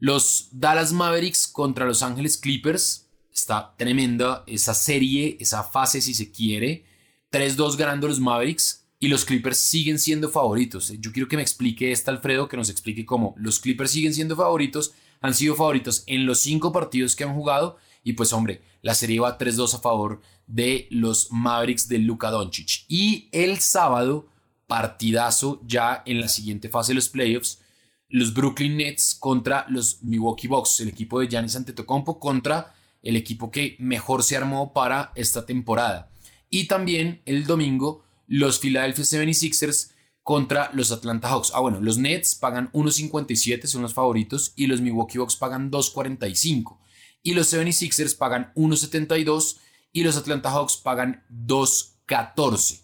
Los 0.02 0.48
Dallas 0.50 0.92
Mavericks 0.92 1.46
contra 1.46 1.86
Los 1.86 2.02
Ángeles 2.02 2.36
Clippers. 2.36 3.06
Está 3.32 3.72
tremenda 3.78 4.42
esa 4.48 4.74
serie, 4.74 5.36
esa 5.38 5.62
fase 5.62 6.00
si 6.00 6.12
se 6.12 6.32
quiere. 6.32 6.84
3-2 7.30 7.76
ganando 7.76 8.08
los 8.08 8.18
Mavericks 8.18 8.84
y 8.98 9.06
los 9.06 9.24
Clippers 9.24 9.58
siguen 9.58 10.00
siendo 10.00 10.28
favoritos. 10.28 10.92
Yo 10.98 11.12
quiero 11.12 11.28
que 11.28 11.36
me 11.36 11.42
explique 11.42 11.92
esta 11.92 12.10
Alfredo, 12.10 12.48
que 12.48 12.56
nos 12.56 12.68
explique 12.68 13.06
cómo 13.06 13.32
los 13.38 13.60
Clippers 13.60 13.92
siguen 13.92 14.12
siendo 14.12 14.34
favoritos, 14.34 14.92
han 15.20 15.34
sido 15.34 15.54
favoritos 15.54 16.02
en 16.08 16.26
los 16.26 16.40
cinco 16.40 16.72
partidos 16.72 17.14
que 17.14 17.22
han 17.22 17.36
jugado 17.36 17.76
y 18.02 18.14
pues 18.14 18.32
hombre, 18.32 18.60
la 18.80 18.96
serie 18.96 19.20
va 19.20 19.38
3-2 19.38 19.76
a 19.76 19.78
favor 19.78 20.20
de 20.48 20.88
los 20.90 21.30
Mavericks 21.30 21.86
de 21.86 21.98
Luka 21.98 22.32
Doncic. 22.32 22.86
Y 22.88 23.28
el 23.30 23.60
sábado, 23.60 24.26
partidazo 24.66 25.60
ya 25.64 26.02
en 26.06 26.20
la 26.20 26.26
siguiente 26.26 26.68
fase 26.68 26.90
de 26.90 26.96
los 26.96 27.08
playoffs, 27.08 27.61
los 28.12 28.34
Brooklyn 28.34 28.76
Nets 28.76 29.16
contra 29.18 29.64
los 29.70 30.02
Milwaukee 30.02 30.46
Bucks, 30.46 30.80
el 30.80 30.88
equipo 30.88 31.18
de 31.18 31.28
Giannis 31.28 31.56
Antetokounmpo 31.56 32.20
contra 32.20 32.74
el 33.02 33.16
equipo 33.16 33.50
que 33.50 33.74
mejor 33.78 34.22
se 34.22 34.36
armó 34.36 34.74
para 34.74 35.12
esta 35.14 35.46
temporada. 35.46 36.10
Y 36.50 36.68
también 36.68 37.22
el 37.24 37.46
domingo 37.46 38.04
los 38.26 38.58
Philadelphia 38.58 39.04
76ers 39.04 39.92
contra 40.22 40.70
los 40.74 40.92
Atlanta 40.92 41.28
Hawks. 41.28 41.52
Ah, 41.54 41.60
bueno, 41.60 41.80
los 41.80 41.96
Nets 41.96 42.34
pagan 42.34 42.70
1.57, 42.72 43.66
son 43.66 43.80
los 43.80 43.94
favoritos, 43.94 44.52
y 44.56 44.66
los 44.66 44.82
Milwaukee 44.82 45.18
Bucks 45.18 45.36
pagan 45.36 45.70
2.45. 45.70 46.78
Y 47.22 47.32
los 47.32 47.50
76ers 47.52 48.16
pagan 48.16 48.52
1.72 48.54 49.56
y 49.90 50.04
los 50.04 50.18
Atlanta 50.18 50.50
Hawks 50.50 50.76
pagan 50.76 51.24
2.14. 51.30 52.82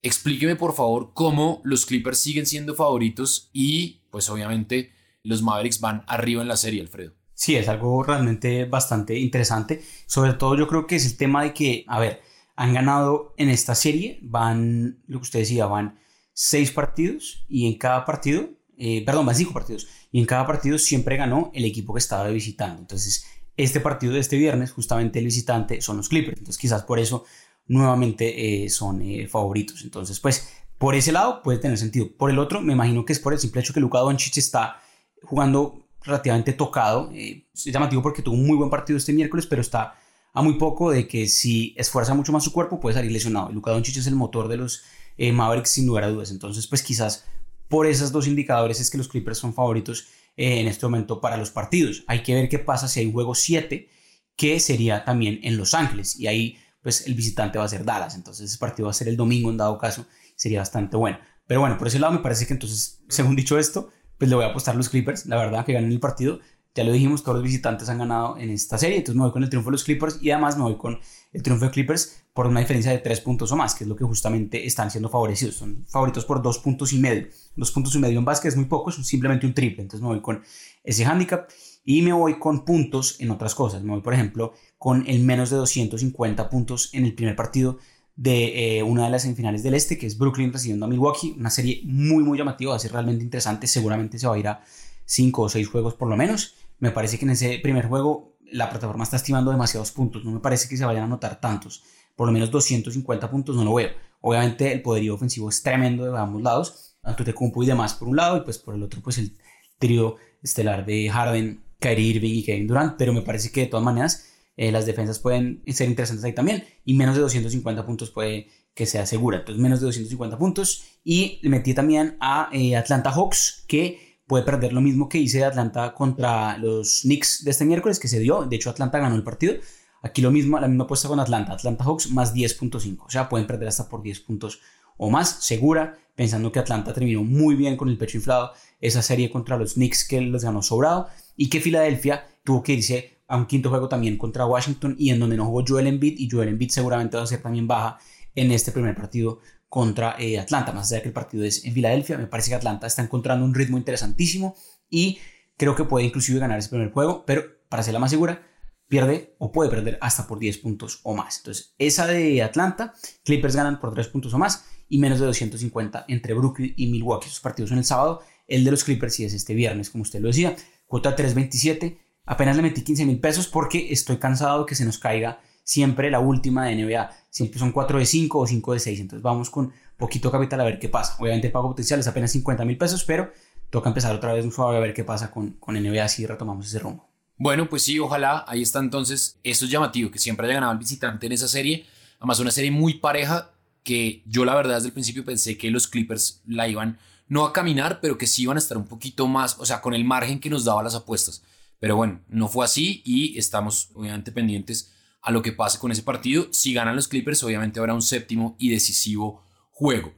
Explíqueme 0.00 0.56
por 0.56 0.74
favor 0.74 1.12
cómo 1.12 1.60
los 1.62 1.84
Clippers 1.84 2.18
siguen 2.18 2.46
siendo 2.46 2.74
favoritos 2.74 3.50
y 3.52 4.01
pues 4.12 4.30
obviamente 4.30 4.92
los 5.24 5.42
Mavericks 5.42 5.80
van 5.80 6.04
arriba 6.06 6.42
en 6.42 6.48
la 6.48 6.56
serie, 6.56 6.80
Alfredo. 6.80 7.14
Sí, 7.34 7.56
es 7.56 7.66
algo 7.68 8.04
realmente 8.04 8.66
bastante 8.66 9.18
interesante. 9.18 9.82
Sobre 10.06 10.34
todo 10.34 10.56
yo 10.56 10.68
creo 10.68 10.86
que 10.86 10.96
es 10.96 11.06
el 11.06 11.16
tema 11.16 11.42
de 11.42 11.54
que, 11.54 11.84
a 11.88 11.98
ver, 11.98 12.20
han 12.54 12.74
ganado 12.74 13.34
en 13.38 13.48
esta 13.48 13.74
serie, 13.74 14.20
van, 14.22 15.02
lo 15.08 15.18
que 15.18 15.22
usted 15.22 15.40
decía, 15.40 15.66
van 15.66 15.98
seis 16.34 16.70
partidos 16.70 17.44
y 17.48 17.66
en 17.66 17.78
cada 17.78 18.04
partido, 18.04 18.50
eh, 18.76 19.04
perdón, 19.04 19.26
van 19.26 19.34
cinco 19.34 19.52
partidos 19.52 19.88
y 20.12 20.20
en 20.20 20.26
cada 20.26 20.46
partido 20.46 20.78
siempre 20.78 21.16
ganó 21.16 21.50
el 21.54 21.64
equipo 21.64 21.94
que 21.94 21.98
estaba 21.98 22.28
visitando. 22.28 22.80
Entonces, 22.80 23.26
este 23.56 23.80
partido 23.80 24.12
de 24.12 24.20
este 24.20 24.36
viernes, 24.36 24.72
justamente 24.72 25.18
el 25.18 25.24
visitante 25.24 25.80
son 25.80 25.96
los 25.96 26.08
Clippers. 26.08 26.38
Entonces, 26.38 26.60
quizás 26.60 26.84
por 26.84 26.98
eso 26.98 27.24
nuevamente 27.66 28.64
eh, 28.64 28.70
son 28.70 29.02
eh, 29.02 29.26
favoritos. 29.26 29.82
Entonces, 29.82 30.20
pues 30.20 30.48
por 30.82 30.96
ese 30.96 31.12
lado 31.12 31.44
puede 31.44 31.60
tener 31.60 31.78
sentido. 31.78 32.10
Por 32.18 32.28
el 32.28 32.40
otro, 32.40 32.60
me 32.60 32.72
imagino 32.72 33.04
que 33.04 33.12
es 33.12 33.20
por 33.20 33.32
el 33.32 33.38
simple 33.38 33.60
hecho 33.60 33.72
que 33.72 33.78
Luka 33.78 34.00
Doncic 34.00 34.36
está 34.38 34.82
jugando 35.22 35.86
relativamente 36.02 36.54
tocado. 36.54 37.08
Eh, 37.14 37.46
es 37.54 37.66
llamativo 37.66 38.02
porque 38.02 38.20
tuvo 38.20 38.34
un 38.34 38.44
muy 38.44 38.56
buen 38.56 38.68
partido 38.68 38.96
este 38.96 39.12
miércoles, 39.12 39.46
pero 39.46 39.62
está 39.62 39.94
a 40.32 40.42
muy 40.42 40.54
poco 40.54 40.90
de 40.90 41.06
que 41.06 41.28
si 41.28 41.72
esfuerza 41.78 42.14
mucho 42.14 42.32
más 42.32 42.42
su 42.42 42.52
cuerpo 42.52 42.80
puede 42.80 42.96
salir 42.96 43.12
lesionado. 43.12 43.52
Luka 43.52 43.70
Doncic 43.70 43.96
es 43.98 44.08
el 44.08 44.16
motor 44.16 44.48
de 44.48 44.56
los 44.56 44.82
Mavericks 45.16 45.70
sin 45.70 45.86
lugar 45.86 46.02
a 46.02 46.08
dudas. 46.08 46.32
Entonces, 46.32 46.66
pues 46.66 46.82
quizás 46.82 47.26
por 47.68 47.86
esos 47.86 48.10
dos 48.10 48.26
indicadores 48.26 48.80
es 48.80 48.90
que 48.90 48.98
los 48.98 49.06
Clippers 49.06 49.38
son 49.38 49.54
favoritos 49.54 50.08
en 50.36 50.66
este 50.66 50.84
momento 50.84 51.20
para 51.20 51.36
los 51.36 51.52
partidos. 51.52 52.02
Hay 52.08 52.24
que 52.24 52.34
ver 52.34 52.48
qué 52.48 52.58
pasa 52.58 52.88
si 52.88 52.98
hay 52.98 53.12
juego 53.12 53.36
7, 53.36 53.88
que 54.34 54.58
sería 54.58 55.04
también 55.04 55.38
en 55.44 55.56
Los 55.56 55.74
Ángeles. 55.74 56.18
Y 56.18 56.26
ahí 56.26 56.58
pues 56.82 57.06
el 57.06 57.14
visitante 57.14 57.56
va 57.58 57.66
a 57.66 57.68
ser 57.68 57.84
Dallas. 57.84 58.16
Entonces 58.16 58.50
ese 58.50 58.58
partido 58.58 58.86
va 58.86 58.90
a 58.90 58.94
ser 58.94 59.06
el 59.06 59.16
domingo 59.16 59.48
en 59.48 59.58
dado 59.58 59.78
caso, 59.78 60.06
sería 60.42 60.58
bastante 60.58 60.96
bueno. 60.96 61.18
Pero 61.46 61.60
bueno, 61.60 61.78
por 61.78 61.86
ese 61.86 62.00
lado 62.00 62.12
me 62.12 62.18
parece 62.18 62.46
que 62.46 62.52
entonces, 62.52 63.00
según 63.08 63.36
dicho 63.36 63.58
esto, 63.58 63.90
pues 64.18 64.28
le 64.28 64.34
voy 64.34 64.44
a 64.44 64.48
apostar 64.48 64.74
a 64.74 64.76
los 64.76 64.88
Clippers, 64.88 65.26
la 65.26 65.36
verdad, 65.36 65.64
que 65.64 65.72
ganen 65.72 65.92
el 65.92 66.00
partido. 66.00 66.40
Ya 66.74 66.82
lo 66.82 66.90
dijimos, 66.90 67.22
todos 67.22 67.36
los 67.36 67.44
visitantes 67.44 67.88
han 67.88 67.98
ganado 67.98 68.38
en 68.38 68.50
esta 68.50 68.76
serie, 68.76 68.96
entonces 68.96 69.16
me 69.16 69.22
voy 69.22 69.32
con 69.32 69.44
el 69.44 69.50
triunfo 69.50 69.68
de 69.70 69.72
los 69.72 69.84
Clippers 69.84 70.18
y 70.20 70.30
además 70.30 70.56
me 70.56 70.64
voy 70.64 70.76
con 70.76 70.98
el 71.32 71.42
triunfo 71.42 71.66
de 71.66 71.70
Clippers 71.70 72.24
por 72.32 72.46
una 72.46 72.58
diferencia 72.58 72.90
de 72.90 72.98
tres 72.98 73.20
puntos 73.20 73.52
o 73.52 73.56
más, 73.56 73.74
que 73.76 73.84
es 73.84 73.88
lo 73.88 73.94
que 73.94 74.04
justamente 74.04 74.66
están 74.66 74.90
siendo 74.90 75.08
favorecidos. 75.08 75.54
Son 75.56 75.84
favoritos 75.86 76.24
por 76.24 76.42
dos 76.42 76.58
puntos 76.58 76.92
y 76.92 76.98
medio. 76.98 77.28
Dos 77.54 77.70
puntos 77.70 77.94
y 77.94 77.98
medio 77.98 78.18
en 78.18 78.24
básquet 78.24 78.48
es 78.48 78.56
muy 78.56 78.64
poco, 78.64 78.90
es 78.90 78.96
simplemente 78.96 79.46
un 79.46 79.54
triple, 79.54 79.82
entonces 79.82 80.02
me 80.02 80.08
voy 80.08 80.22
con 80.22 80.42
ese 80.82 81.04
handicap 81.04 81.48
y 81.84 82.02
me 82.02 82.12
voy 82.12 82.38
con 82.38 82.64
puntos 82.64 83.20
en 83.20 83.30
otras 83.30 83.54
cosas. 83.54 83.82
Me 83.82 83.92
voy, 83.92 84.00
por 84.00 84.14
ejemplo, 84.14 84.54
con 84.78 85.06
el 85.06 85.20
menos 85.20 85.50
de 85.50 85.58
250 85.58 86.48
puntos 86.48 86.90
en 86.94 87.04
el 87.04 87.14
primer 87.14 87.36
partido 87.36 87.78
de 88.16 88.78
eh, 88.78 88.82
una 88.82 89.04
de 89.04 89.10
las 89.10 89.22
semifinales 89.22 89.62
del 89.62 89.74
Este, 89.74 89.98
que 89.98 90.06
es 90.06 90.18
Brooklyn 90.18 90.52
recibiendo 90.52 90.86
a 90.86 90.88
Milwaukee. 90.88 91.34
Una 91.38 91.50
serie 91.50 91.82
muy, 91.84 92.22
muy 92.22 92.38
llamativa, 92.38 92.70
va 92.70 92.76
a 92.76 92.80
ser 92.80 92.92
realmente 92.92 93.24
interesante. 93.24 93.66
Seguramente 93.66 94.18
se 94.18 94.26
va 94.26 94.34
a 94.34 94.38
ir 94.38 94.48
a 94.48 94.62
5 95.04 95.42
o 95.42 95.48
6 95.48 95.68
juegos 95.68 95.94
por 95.94 96.08
lo 96.08 96.16
menos. 96.16 96.54
Me 96.78 96.90
parece 96.90 97.18
que 97.18 97.24
en 97.24 97.30
ese 97.30 97.58
primer 97.62 97.86
juego 97.86 98.36
la 98.52 98.68
plataforma 98.68 99.04
está 99.04 99.16
estimando 99.16 99.50
demasiados 99.50 99.92
puntos. 99.92 100.24
No 100.24 100.32
me 100.32 100.40
parece 100.40 100.68
que 100.68 100.76
se 100.76 100.84
vayan 100.84 101.02
a 101.02 101.06
anotar 101.06 101.40
tantos. 101.40 101.82
Por 102.16 102.26
lo 102.26 102.32
menos 102.32 102.50
250 102.50 103.30
puntos 103.30 103.56
no 103.56 103.64
lo 103.64 103.74
veo. 103.74 103.90
Obviamente 104.20 104.72
el 104.72 104.82
poderío 104.82 105.14
ofensivo 105.14 105.48
es 105.48 105.62
tremendo 105.62 106.04
de 106.04 106.18
ambos 106.18 106.42
lados. 106.42 106.96
Antetokounmpo 107.02 107.62
y 107.62 107.66
demás 107.66 107.94
por 107.94 108.08
un 108.08 108.16
lado 108.16 108.36
y 108.36 108.40
pues 108.42 108.58
por 108.58 108.74
el 108.74 108.82
otro 108.82 109.00
pues 109.00 109.18
el 109.18 109.36
trío 109.78 110.16
estelar 110.42 110.84
de 110.86 111.08
Harden, 111.08 111.64
Kyrie 111.80 112.10
Irving 112.10 112.34
y 112.34 112.44
Kevin 112.44 112.66
Durant. 112.66 112.96
Pero 112.96 113.12
me 113.12 113.22
parece 113.22 113.50
que 113.50 113.62
de 113.62 113.66
todas 113.66 113.84
maneras 113.84 114.31
eh, 114.56 114.70
las 114.70 114.86
defensas 114.86 115.18
pueden 115.18 115.62
ser 115.68 115.88
interesantes 115.88 116.24
ahí 116.24 116.34
también 116.34 116.64
y 116.84 116.94
menos 116.94 117.14
de 117.14 117.22
250 117.22 117.86
puntos 117.86 118.10
puede 118.10 118.48
que 118.74 118.86
sea 118.86 119.06
segura. 119.06 119.38
Entonces 119.38 119.62
menos 119.62 119.80
de 119.80 119.86
250 119.86 120.38
puntos 120.38 120.84
y 121.04 121.40
metí 121.44 121.74
también 121.74 122.16
a 122.20 122.48
eh, 122.52 122.76
Atlanta 122.76 123.10
Hawks 123.10 123.64
que 123.68 124.20
puede 124.26 124.44
perder 124.44 124.72
lo 124.72 124.80
mismo 124.80 125.08
que 125.08 125.18
hice 125.18 125.38
de 125.38 125.44
Atlanta 125.44 125.94
contra 125.94 126.56
los 126.58 127.02
Knicks 127.02 127.44
de 127.44 127.50
este 127.50 127.64
miércoles 127.64 127.98
que 127.98 128.08
se 128.08 128.18
dio. 128.18 128.44
De 128.44 128.56
hecho 128.56 128.70
Atlanta 128.70 128.98
ganó 128.98 129.16
el 129.16 129.24
partido. 129.24 129.54
Aquí 130.02 130.20
lo 130.20 130.30
mismo, 130.30 130.58
la 130.58 130.68
misma 130.68 130.84
apuesta 130.84 131.08
con 131.08 131.20
Atlanta. 131.20 131.52
Atlanta 131.52 131.84
Hawks 131.84 132.10
más 132.10 132.34
10.5. 132.34 133.04
O 133.06 133.10
sea, 133.10 133.28
pueden 133.28 133.46
perder 133.46 133.68
hasta 133.68 133.88
por 133.88 134.02
10 134.02 134.20
puntos 134.20 134.60
o 134.96 135.10
más, 135.10 135.44
segura, 135.44 135.98
pensando 136.14 136.52
que 136.52 136.58
Atlanta 136.58 136.92
terminó 136.92 137.24
muy 137.24 137.54
bien 137.54 137.76
con 137.76 137.88
el 137.88 137.98
pecho 137.98 138.18
inflado 138.18 138.52
esa 138.80 139.02
serie 139.02 139.30
contra 139.30 139.56
los 139.56 139.74
Knicks 139.74 140.06
que 140.06 140.20
los 140.20 140.44
ganó 140.44 140.62
sobrado 140.62 141.08
y 141.36 141.48
que 141.48 141.60
Filadelfia 141.60 142.26
tuvo 142.44 142.62
que 142.62 142.74
irse 142.74 143.11
a 143.28 143.36
un 143.36 143.46
quinto 143.46 143.70
juego 143.70 143.88
también 143.88 144.18
contra 144.18 144.46
Washington 144.46 144.96
y 144.98 145.10
en 145.10 145.18
donde 145.18 145.36
no 145.36 145.46
jugó 145.46 145.64
Joel 145.66 145.86
Embiid 145.86 146.18
y 146.18 146.28
Joel 146.28 146.48
Embiid 146.48 146.70
seguramente 146.70 147.16
va 147.16 147.22
a 147.22 147.26
ser 147.26 147.42
también 147.42 147.66
baja 147.66 147.98
en 148.34 148.52
este 148.52 148.72
primer 148.72 148.94
partido 148.94 149.40
contra 149.68 150.16
eh, 150.18 150.38
Atlanta, 150.38 150.72
más 150.72 150.88
allá 150.88 150.96
de 150.96 151.02
que 151.02 151.08
el 151.08 151.14
partido 151.14 151.44
es 151.44 151.64
en 151.64 151.72
Filadelfia, 151.72 152.18
me 152.18 152.26
parece 152.26 152.50
que 152.50 152.56
Atlanta 152.56 152.86
está 152.86 153.02
encontrando 153.02 153.44
un 153.44 153.54
ritmo 153.54 153.78
interesantísimo 153.78 154.54
y 154.90 155.18
creo 155.56 155.74
que 155.74 155.84
puede 155.84 156.04
inclusive 156.04 156.38
ganar 156.38 156.58
ese 156.58 156.68
primer 156.68 156.92
juego, 156.92 157.24
pero 157.24 157.44
para 157.68 157.82
ser 157.82 157.94
la 157.94 158.00
más 158.00 158.10
segura, 158.10 158.42
pierde 158.86 159.34
o 159.38 159.50
puede 159.50 159.70
perder 159.70 159.96
hasta 160.02 160.26
por 160.26 160.38
10 160.38 160.58
puntos 160.58 161.00
o 161.04 161.14
más. 161.14 161.38
Entonces, 161.38 161.74
esa 161.78 162.06
de 162.06 162.42
Atlanta, 162.42 162.92
Clippers 163.24 163.56
ganan 163.56 163.80
por 163.80 163.94
3 163.94 164.08
puntos 164.08 164.34
o 164.34 164.38
más 164.38 164.66
y 164.90 164.98
menos 164.98 165.18
de 165.18 165.24
250 165.24 166.04
entre 166.08 166.34
Brooklyn 166.34 166.74
y 166.76 166.88
Milwaukee. 166.88 167.28
Esos 167.28 167.40
partidos 167.40 167.70
son 167.70 167.78
el 167.78 167.86
sábado, 167.86 168.20
el 168.46 168.64
de 168.64 168.70
los 168.70 168.84
Clippers 168.84 169.14
sí 169.14 169.24
es 169.24 169.32
este 169.32 169.54
viernes, 169.54 169.88
como 169.88 170.02
usted 170.02 170.20
lo 170.20 170.28
decía, 170.28 170.54
cuota 170.84 171.16
327 171.16 171.98
Apenas 172.24 172.56
le 172.56 172.62
metí 172.62 172.82
15 172.82 173.04
mil 173.04 173.18
pesos 173.18 173.48
porque 173.48 173.92
estoy 173.92 174.18
cansado 174.18 174.60
de 174.60 174.66
que 174.66 174.74
se 174.74 174.84
nos 174.84 174.98
caiga 174.98 175.40
siempre 175.64 176.10
la 176.10 176.20
última 176.20 176.66
de 176.66 176.76
NBA. 176.76 177.10
Siempre 177.30 177.58
son 177.58 177.72
4 177.72 177.98
de 177.98 178.06
5 178.06 178.38
o 178.38 178.46
5 178.46 178.72
de 178.72 178.78
6. 178.78 179.00
Entonces 179.00 179.22
vamos 179.22 179.50
con 179.50 179.72
poquito 179.96 180.30
capital 180.30 180.60
a 180.60 180.64
ver 180.64 180.78
qué 180.78 180.88
pasa. 180.88 181.16
Obviamente 181.18 181.48
el 181.48 181.52
pago 181.52 181.68
potencial 181.68 182.00
es 182.00 182.06
apenas 182.06 182.30
50 182.32 182.64
mil 182.64 182.78
pesos, 182.78 183.04
pero 183.04 183.32
toca 183.70 183.88
empezar 183.88 184.14
otra 184.14 184.32
vez 184.32 184.44
un 184.44 184.52
suave 184.52 184.76
a 184.76 184.80
ver 184.80 184.94
qué 184.94 185.04
pasa 185.04 185.30
con, 185.30 185.52
con 185.52 185.74
NBA 185.74 186.08
si 186.08 186.26
retomamos 186.26 186.66
ese 186.66 186.78
rumbo. 186.78 187.08
Bueno, 187.36 187.68
pues 187.68 187.82
sí, 187.82 187.98
ojalá. 187.98 188.44
Ahí 188.46 188.62
está 188.62 188.78
entonces. 188.78 189.38
Eso 189.42 189.64
es 189.64 189.70
llamativo, 189.70 190.10
que 190.10 190.18
siempre 190.18 190.46
haya 190.46 190.54
ganado 190.54 190.72
el 190.72 190.78
visitante 190.78 191.26
en 191.26 191.32
esa 191.32 191.48
serie. 191.48 191.86
Además, 192.18 192.38
una 192.38 192.52
serie 192.52 192.70
muy 192.70 192.94
pareja 192.94 193.50
que 193.82 194.22
yo 194.26 194.44
la 194.44 194.54
verdad 194.54 194.76
desde 194.76 194.88
el 194.88 194.92
principio 194.92 195.24
pensé 195.24 195.58
que 195.58 195.70
los 195.70 195.88
Clippers 195.88 196.40
la 196.46 196.68
iban 196.68 196.98
no 197.28 197.44
a 197.44 197.52
caminar, 197.52 198.00
pero 198.00 198.18
que 198.18 198.26
sí 198.26 198.42
iban 198.42 198.56
a 198.56 198.60
estar 198.60 198.76
un 198.76 198.84
poquito 198.84 199.26
más, 199.26 199.58
o 199.58 199.64
sea, 199.64 199.80
con 199.80 199.94
el 199.94 200.04
margen 200.04 200.38
que 200.38 200.50
nos 200.50 200.64
daba 200.64 200.82
las 200.82 200.94
apuestas. 200.94 201.42
Pero 201.82 201.96
bueno, 201.96 202.20
no 202.28 202.46
fue 202.46 202.64
así 202.64 203.02
y 203.04 203.36
estamos 203.36 203.90
obviamente 203.94 204.30
pendientes 204.30 204.92
a 205.20 205.32
lo 205.32 205.42
que 205.42 205.50
pase 205.50 205.80
con 205.80 205.90
ese 205.90 206.04
partido. 206.04 206.46
Si 206.52 206.72
ganan 206.72 206.94
los 206.94 207.08
Clippers, 207.08 207.42
obviamente 207.42 207.80
habrá 207.80 207.92
un 207.92 208.02
séptimo 208.02 208.54
y 208.56 208.70
decisivo 208.70 209.42
juego. 209.72 210.14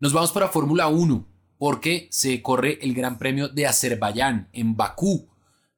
Nos 0.00 0.14
vamos 0.14 0.32
para 0.32 0.48
Fórmula 0.48 0.88
1 0.88 1.28
porque 1.58 2.08
se 2.10 2.40
corre 2.40 2.78
el 2.80 2.94
Gran 2.94 3.18
Premio 3.18 3.48
de 3.48 3.66
Azerbaiyán 3.66 4.48
en 4.54 4.76
Bakú. 4.76 5.28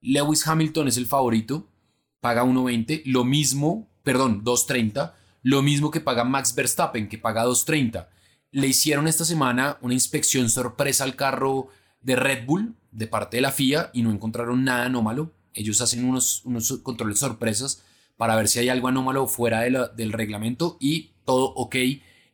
Lewis 0.00 0.46
Hamilton 0.46 0.86
es 0.86 0.96
el 0.96 1.06
favorito, 1.06 1.72
paga 2.20 2.44
1.20, 2.44 3.02
lo 3.06 3.24
mismo, 3.24 3.90
perdón, 4.04 4.44
2.30, 4.44 5.12
lo 5.42 5.60
mismo 5.60 5.90
que 5.90 6.00
paga 6.00 6.22
Max 6.22 6.54
Verstappen, 6.54 7.08
que 7.08 7.18
paga 7.18 7.44
2.30. 7.44 8.06
Le 8.52 8.68
hicieron 8.68 9.08
esta 9.08 9.24
semana 9.24 9.76
una 9.80 9.94
inspección 9.94 10.48
sorpresa 10.48 11.02
al 11.02 11.16
carro 11.16 11.70
de 12.06 12.14
Red 12.14 12.46
Bull 12.46 12.76
de 12.92 13.08
parte 13.08 13.36
de 13.36 13.40
la 13.40 13.50
FIA 13.50 13.90
y 13.92 14.02
no 14.02 14.12
encontraron 14.12 14.62
nada 14.62 14.86
anómalo. 14.86 15.32
Ellos 15.52 15.80
hacen 15.80 16.04
unos, 16.04 16.44
unos 16.44 16.72
controles 16.84 17.18
sorpresas 17.18 17.82
para 18.16 18.36
ver 18.36 18.46
si 18.46 18.60
hay 18.60 18.68
algo 18.68 18.86
anómalo 18.86 19.26
fuera 19.26 19.62
del 19.62 20.12
reglamento 20.12 20.76
y 20.80 21.10
todo 21.24 21.52
ok 21.54 21.76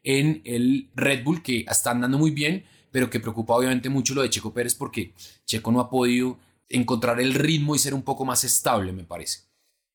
en 0.04 0.42
el 0.44 0.90
Red 0.94 1.24
Bull 1.24 1.42
que 1.42 1.60
está 1.60 1.92
andando 1.92 2.18
muy 2.18 2.32
bien, 2.32 2.64
pero 2.90 3.08
que 3.08 3.18
preocupa 3.18 3.54
obviamente 3.54 3.88
mucho 3.88 4.14
lo 4.14 4.20
de 4.20 4.28
Checo 4.28 4.52
Pérez 4.52 4.74
porque 4.74 5.14
Checo 5.46 5.72
no 5.72 5.80
ha 5.80 5.88
podido 5.88 6.38
encontrar 6.68 7.18
el 7.18 7.32
ritmo 7.32 7.74
y 7.74 7.78
ser 7.78 7.94
un 7.94 8.02
poco 8.02 8.26
más 8.26 8.44
estable, 8.44 8.92
me 8.92 9.04
parece. 9.04 9.40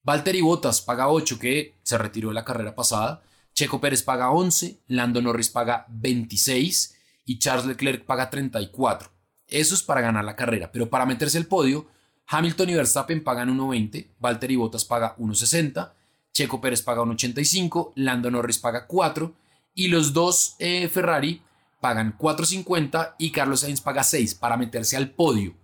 Valtteri 0.02 0.42
Bottas 0.42 0.82
paga 0.82 1.10
8, 1.10 1.38
que 1.38 1.76
se 1.84 1.98
retiró 2.00 2.30
de 2.30 2.36
la 2.36 2.46
carrera 2.46 2.74
pasada. 2.74 3.22
Checo 3.54 3.80
Pérez 3.80 4.02
paga 4.02 4.32
11, 4.32 4.80
Lando 4.88 5.22
Norris 5.22 5.50
paga 5.50 5.86
26 5.90 6.96
y 7.26 7.38
Charles 7.38 7.66
Leclerc 7.66 8.06
paga 8.06 8.30
34. 8.30 9.17
Eso 9.48 9.76
es 9.76 9.84
para 9.84 10.02
ganar 10.02 10.26
la 10.26 10.36
carrera, 10.36 10.72
pero 10.72 10.90
para 10.90 11.06
meterse 11.06 11.38
al 11.38 11.46
podio, 11.46 11.88
Hamilton 12.28 12.70
y 12.70 12.76
Verstappen 12.76 13.24
pagan 13.24 13.58
1.20, 13.58 14.08
Valtteri 14.20 14.56
Bottas 14.58 14.84
paga 14.84 15.16
1.60, 15.18 15.94
Checo 16.34 16.60
Pérez 16.60 16.82
paga 16.82 17.02
1.85, 17.04 17.94
Lando 17.96 18.30
Norris 18.30 18.60
paga 18.60 18.86
4 18.86 19.34
y 19.74 19.88
los 19.88 20.14
dos 20.14 20.56
eh, 20.60 20.90
Ferrari 20.90 21.42
pagan 21.80 22.18
4.50 22.18 23.16
y 23.18 23.32
Carlos 23.32 23.62
Sainz 23.62 23.82
paga 23.82 24.04
6 24.04 24.36
para 24.36 24.58
meterse 24.58 24.98
al 24.98 25.12
podio. 25.12 25.56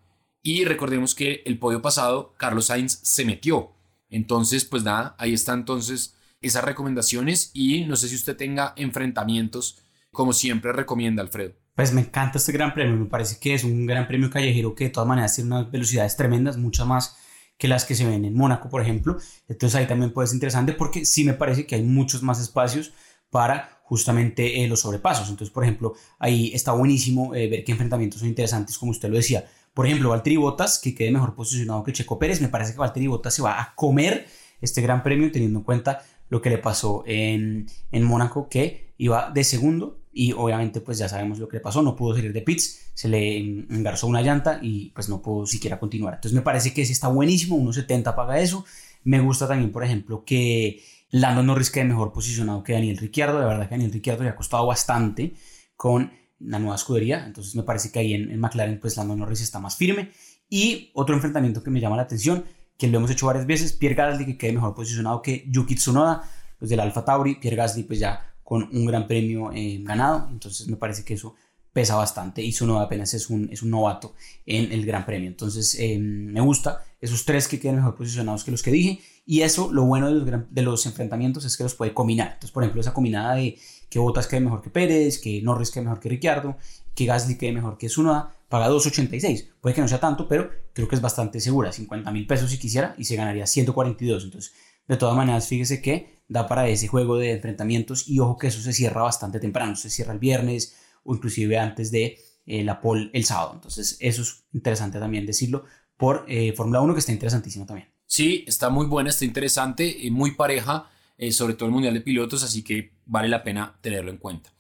Y 0.42 0.66
recordemos 0.66 1.16
que 1.16 1.42
el 1.46 1.60
podio 1.60 1.82
pasado 1.82 2.34
Carlos 2.38 2.66
Sainz 2.68 3.00
se 3.04 3.26
metió. 3.26 3.72
Entonces, 4.10 4.66
pues 4.66 4.84
nada, 4.84 5.16
ahí 5.18 5.34
están 5.34 5.60
entonces 5.60 6.16
esas 6.42 6.64
recomendaciones 6.64 7.52
y 7.54 7.86
no 7.86 7.96
sé 7.96 8.08
si 8.08 8.16
usted 8.16 8.38
tenga 8.38 8.74
enfrentamientos 8.76 9.80
como 10.12 10.34
siempre 10.34 10.72
recomienda 10.72 11.22
Alfredo. 11.22 11.56
Pues 11.76 11.92
me 11.92 12.02
encanta 12.02 12.38
este 12.38 12.52
gran 12.52 12.74
premio, 12.74 12.96
me 12.96 13.06
parece 13.06 13.40
que 13.40 13.56
es 13.56 13.64
un 13.64 13.88
gran 13.88 14.08
premio 14.08 14.30
callejero 14.30 14.76
que 14.76 14.86
de 14.86 14.90
todas 14.92 15.08
maneras 15.08 15.36
tiene 15.36 15.56
unas 15.56 15.72
velocidades 15.72 16.16
tremendas, 16.16 16.58
muchas 16.58 16.86
más 16.86 17.18
que 17.58 17.68
las 17.68 17.86
que 17.86 17.96
se 17.96 18.06
ven 18.06 18.26
en 18.26 18.36
Mónaco, 18.36 18.70
por 18.70 18.82
ejemplo. 18.82 19.18
Entonces 19.48 19.80
ahí 19.80 19.88
también 19.88 20.14
puede 20.14 20.28
ser 20.28 20.36
interesante 20.36 20.74
porque 20.74 21.06
sí 21.06 21.24
me 21.24 21.34
parece 21.34 21.66
que 21.66 21.76
hay 21.76 21.84
muchos 21.84 22.22
más 22.22 22.40
espacios 22.40 22.94
para 23.32 23.82
justamente 23.84 24.64
eh, 24.64 24.68
los 24.68 24.82
sobrepasos. 24.82 25.30
Entonces, 25.30 25.52
por 25.52 25.64
ejemplo, 25.64 25.94
ahí 26.20 26.52
está 26.54 26.74
buenísimo 26.74 27.34
eh, 27.34 27.50
ver 27.50 27.64
qué 27.64 27.72
enfrentamientos 27.72 28.20
son 28.20 28.30
interesantes, 28.30 28.78
como 28.78 28.92
usted 28.92 29.10
lo 29.10 29.16
decía. 29.16 29.46
Por 29.74 29.88
ejemplo, 29.88 30.10
Valtteri 30.10 30.38
Bottas, 30.38 30.78
que 30.78 30.94
quede 30.94 31.12
mejor 31.12 31.34
posicionado 31.34 31.84
que 31.84 31.94
Checo 31.94 32.20
Pérez. 32.20 32.40
Me 32.42 32.50
parece 32.50 32.74
que 32.74 32.80
Valtteri 32.80 33.08
Bottas 33.08 33.34
se 33.34 33.42
va 33.42 33.60
a 33.60 33.74
comer 33.76 34.28
este 34.62 34.82
gran 34.82 35.02
premio 35.02 35.32
teniendo 35.32 35.60
en 35.60 35.66
cuenta 35.66 36.04
lo 36.30 36.42
que 36.42 36.52
le 36.52 36.60
pasó 36.60 37.04
en, 37.08 37.68
en 37.92 38.04
Mónaco, 38.04 38.48
que 38.50 38.94
iba 38.98 39.32
de 39.32 39.44
segundo 39.44 40.03
y 40.14 40.32
obviamente 40.32 40.80
pues 40.80 41.00
ya 41.00 41.10
sabemos 41.10 41.40
lo 41.40 41.48
que 41.48 41.58
le 41.58 41.62
pasó, 41.62 41.82
no 41.82 41.96
pudo 41.96 42.16
salir 42.16 42.32
de 42.32 42.42
pits, 42.42 42.92
se 42.94 43.10
le 43.10 43.38
engarzó 43.38 44.08
una 44.08 44.22
llanta 44.22 44.60
y 44.62 44.92
pues 44.92 45.10
no 45.10 45.22
pudo 45.22 45.46
siquiera 45.48 45.80
continuar. 45.80 46.14
Entonces 46.16 46.36
me 46.36 46.44
parece 46.44 46.74
que 46.74 46.86
sí 46.86 46.92
está 46.92 47.08
buenísimo, 47.08 47.58
1.70 47.58 48.16
paga 48.16 48.40
eso. 48.40 48.64
Me 49.04 49.20
gusta 49.20 49.48
también, 49.48 49.72
por 49.72 49.84
ejemplo, 49.84 50.24
que 50.24 50.84
Lando 51.10 51.44
Norris 51.44 51.72
quede 51.72 51.86
mejor 51.86 52.14
posicionado 52.14 52.64
que 52.64 52.74
Daniel 52.74 52.98
Ricciardo. 52.98 53.40
De 53.40 53.46
verdad 53.46 53.68
que 53.68 53.76
Daniel 53.76 53.92
Ricciardo 53.92 54.24
le 54.24 54.30
ha 54.30 54.36
costado 54.36 54.66
bastante 54.66 55.34
con 55.76 56.12
la 56.40 56.60
nueva 56.60 56.76
escudería. 56.76 57.26
Entonces 57.26 57.56
me 57.56 57.64
parece 57.64 57.92
que 57.92 58.00
ahí 58.00 58.14
en, 58.14 58.40
McLaren 58.40 58.80
pues 58.80 58.98
Lando 58.98 59.16
Norris 59.16 59.42
está 59.42 59.60
más 59.60 59.76
firme. 59.76 60.12
Y 60.50 60.92
otro 60.94 61.16
enfrentamiento 61.16 61.64
que 61.64 61.72
me 61.72 61.80
llama 61.80 61.98
la 61.98 62.04
atención, 62.04 62.46
que 62.78 62.88
lo 62.88 62.98
hemos 62.98 63.12
hecho 63.12 63.26
varias 63.26 63.48
veces, 63.48 63.74
Pierre 63.74 63.96
Gasly 63.96 64.26
que 64.26 64.38
quede 64.38 64.54
mejor 64.54 64.76
posicionado 64.76 65.22
que 65.22 65.46
Yuki 65.48 65.76
Tsunoda, 65.76 66.24
los 66.60 66.70
del 66.70 66.80
Alfa 66.80 67.04
Tauri. 67.04 67.36
Pierre 67.36 67.58
Gasly 67.58 67.84
pues 67.84 68.00
ya 68.00 68.33
un 68.56 68.86
gran 68.86 69.08
premio 69.08 69.52
eh, 69.54 69.80
ganado. 69.82 70.28
Entonces 70.32 70.68
me 70.68 70.78
parece 70.78 71.04
que 71.04 71.16
eso 71.16 71.36
pesa 71.74 71.96
bastante 71.96 72.44
y 72.44 72.52
Tsunoda 72.52 72.84
apenas 72.84 73.14
es 73.16 73.30
un, 73.30 73.50
es 73.52 73.64
un 73.64 73.72
novato 73.72 74.14
en 74.46 74.72
el 74.72 74.86
Gran 74.86 75.06
Premio. 75.06 75.28
Entonces 75.28 75.76
eh, 75.80 75.98
me 75.98 76.40
gusta 76.40 76.84
esos 77.02 77.26
tres 77.26 77.48
que 77.48 77.60
queden 77.60 77.78
mejor 77.78 77.96
posicionados 77.96 78.44
que 78.44 78.52
los 78.52 78.62
que 78.62 78.72
dije 78.72 79.02
y 79.26 79.42
eso 79.42 79.72
lo 79.72 79.84
bueno 79.86 80.08
de 80.08 80.32
los, 80.32 80.42
de 80.50 80.62
los 80.62 80.86
enfrentamientos 80.86 81.44
es 81.46 81.58
que 81.58 81.64
los 81.64 81.74
puede 81.74 81.94
combinar. 81.94 82.28
Entonces 82.34 82.52
por 82.52 82.64
ejemplo 82.64 82.80
esa 82.80 82.94
combinada 82.94 83.36
de 83.36 83.58
que 83.90 84.00
Bottas 84.00 84.28
quede 84.28 84.42
mejor 84.42 84.62
que 84.62 84.70
Pérez, 84.70 85.20
que 85.20 85.42
Norris 85.42 85.72
quede 85.72 85.84
mejor 85.84 86.00
que 86.00 86.10
Ricciardo, 86.10 86.58
que 86.94 87.06
Gasly 87.06 87.38
quede 87.38 87.54
mejor 87.54 87.78
que 87.78 87.88
Tsunoda, 87.88 88.34
paga 88.50 88.70
2.86. 88.70 89.50
Puede 89.60 89.74
que 89.74 89.82
no 89.82 89.88
sea 89.88 90.00
tanto, 90.00 90.28
pero 90.28 90.52
creo 90.74 90.88
que 90.88 90.96
es 90.96 91.02
bastante 91.02 91.40
segura. 91.40 91.72
50 91.72 92.12
mil 92.12 92.28
pesos 92.28 92.52
si 92.52 92.60
quisiera 92.60 92.94
y 93.00 93.06
se 93.06 93.16
ganaría 93.16 93.48
142. 93.48 94.26
Entonces 94.26 94.54
de 94.88 94.98
todas 94.98 95.16
maneras 95.16 95.48
fíjese 95.48 95.82
que 95.82 96.24
da 96.28 96.48
para 96.48 96.68
ese 96.68 96.88
juego 96.88 97.18
de 97.18 97.32
enfrentamientos 97.32 98.08
y 98.08 98.20
ojo 98.20 98.38
que 98.38 98.48
eso 98.48 98.62
se 98.62 98.74
cierra 98.74 99.04
bastante 99.04 99.40
temprano, 99.40 99.76
se 99.76 99.90
cierra 99.90 100.14
el 100.14 100.20
viernes 100.20 100.76
o 101.04 101.16
inclusive 101.16 101.58
antes 101.58 101.92
de 101.92 102.18
eh, 102.46 102.64
la 102.64 102.82
pole 102.82 103.10
el 103.14 103.26
sábado. 103.26 103.52
Entonces 103.56 103.98
eso 104.00 104.22
es 104.22 104.46
interesante 104.54 105.00
también 105.00 105.26
decirlo 105.26 105.66
por 105.98 106.26
eh, 106.28 106.54
Fórmula 106.54 106.82
1 106.82 106.94
que 106.94 107.00
está 107.00 107.12
interesantísimo 107.12 107.66
también. 107.66 107.90
Sí, 108.06 108.44
está 108.48 108.70
muy 108.70 108.86
buena, 108.86 109.10
está 109.10 109.26
interesante, 109.26 109.98
muy 110.12 110.32
pareja, 110.32 110.90
eh, 111.18 111.32
sobre 111.32 111.54
todo 111.54 111.68
el 111.68 111.74
Mundial 111.74 111.94
de 111.94 112.02
Pilotos, 112.02 112.44
así 112.44 112.64
que 112.64 112.94
vale 113.06 113.28
la 113.28 113.44
pena 113.44 113.78
tenerlo 113.82 114.12
en 114.12 114.18
cuenta. 114.18 114.52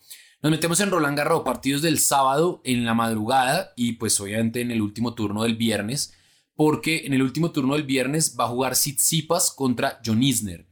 Nos 0.41 0.51
metemos 0.51 0.79
en 0.79 0.91
Roland 0.91 1.17
Garros, 1.17 1.43
partidos 1.43 1.81
del 1.81 1.99
sábado 1.99 2.62
en 2.63 2.83
la 2.86 2.93
madrugada 2.93 3.71
y 3.75 3.93
pues 3.93 4.19
obviamente 4.19 4.62
en 4.62 4.71
el 4.71 4.81
último 4.81 5.13
turno 5.13 5.43
del 5.43 5.55
viernes, 5.55 6.13
porque 6.55 7.05
en 7.05 7.13
el 7.13 7.21
último 7.21 7.51
turno 7.51 7.73
del 7.73 7.83
viernes 7.83 8.35
va 8.39 8.45
a 8.45 8.49
jugar 8.49 8.73
Tsitsipas 8.73 9.51
contra 9.51 9.99
John 10.05 10.21
Isner. 10.21 10.67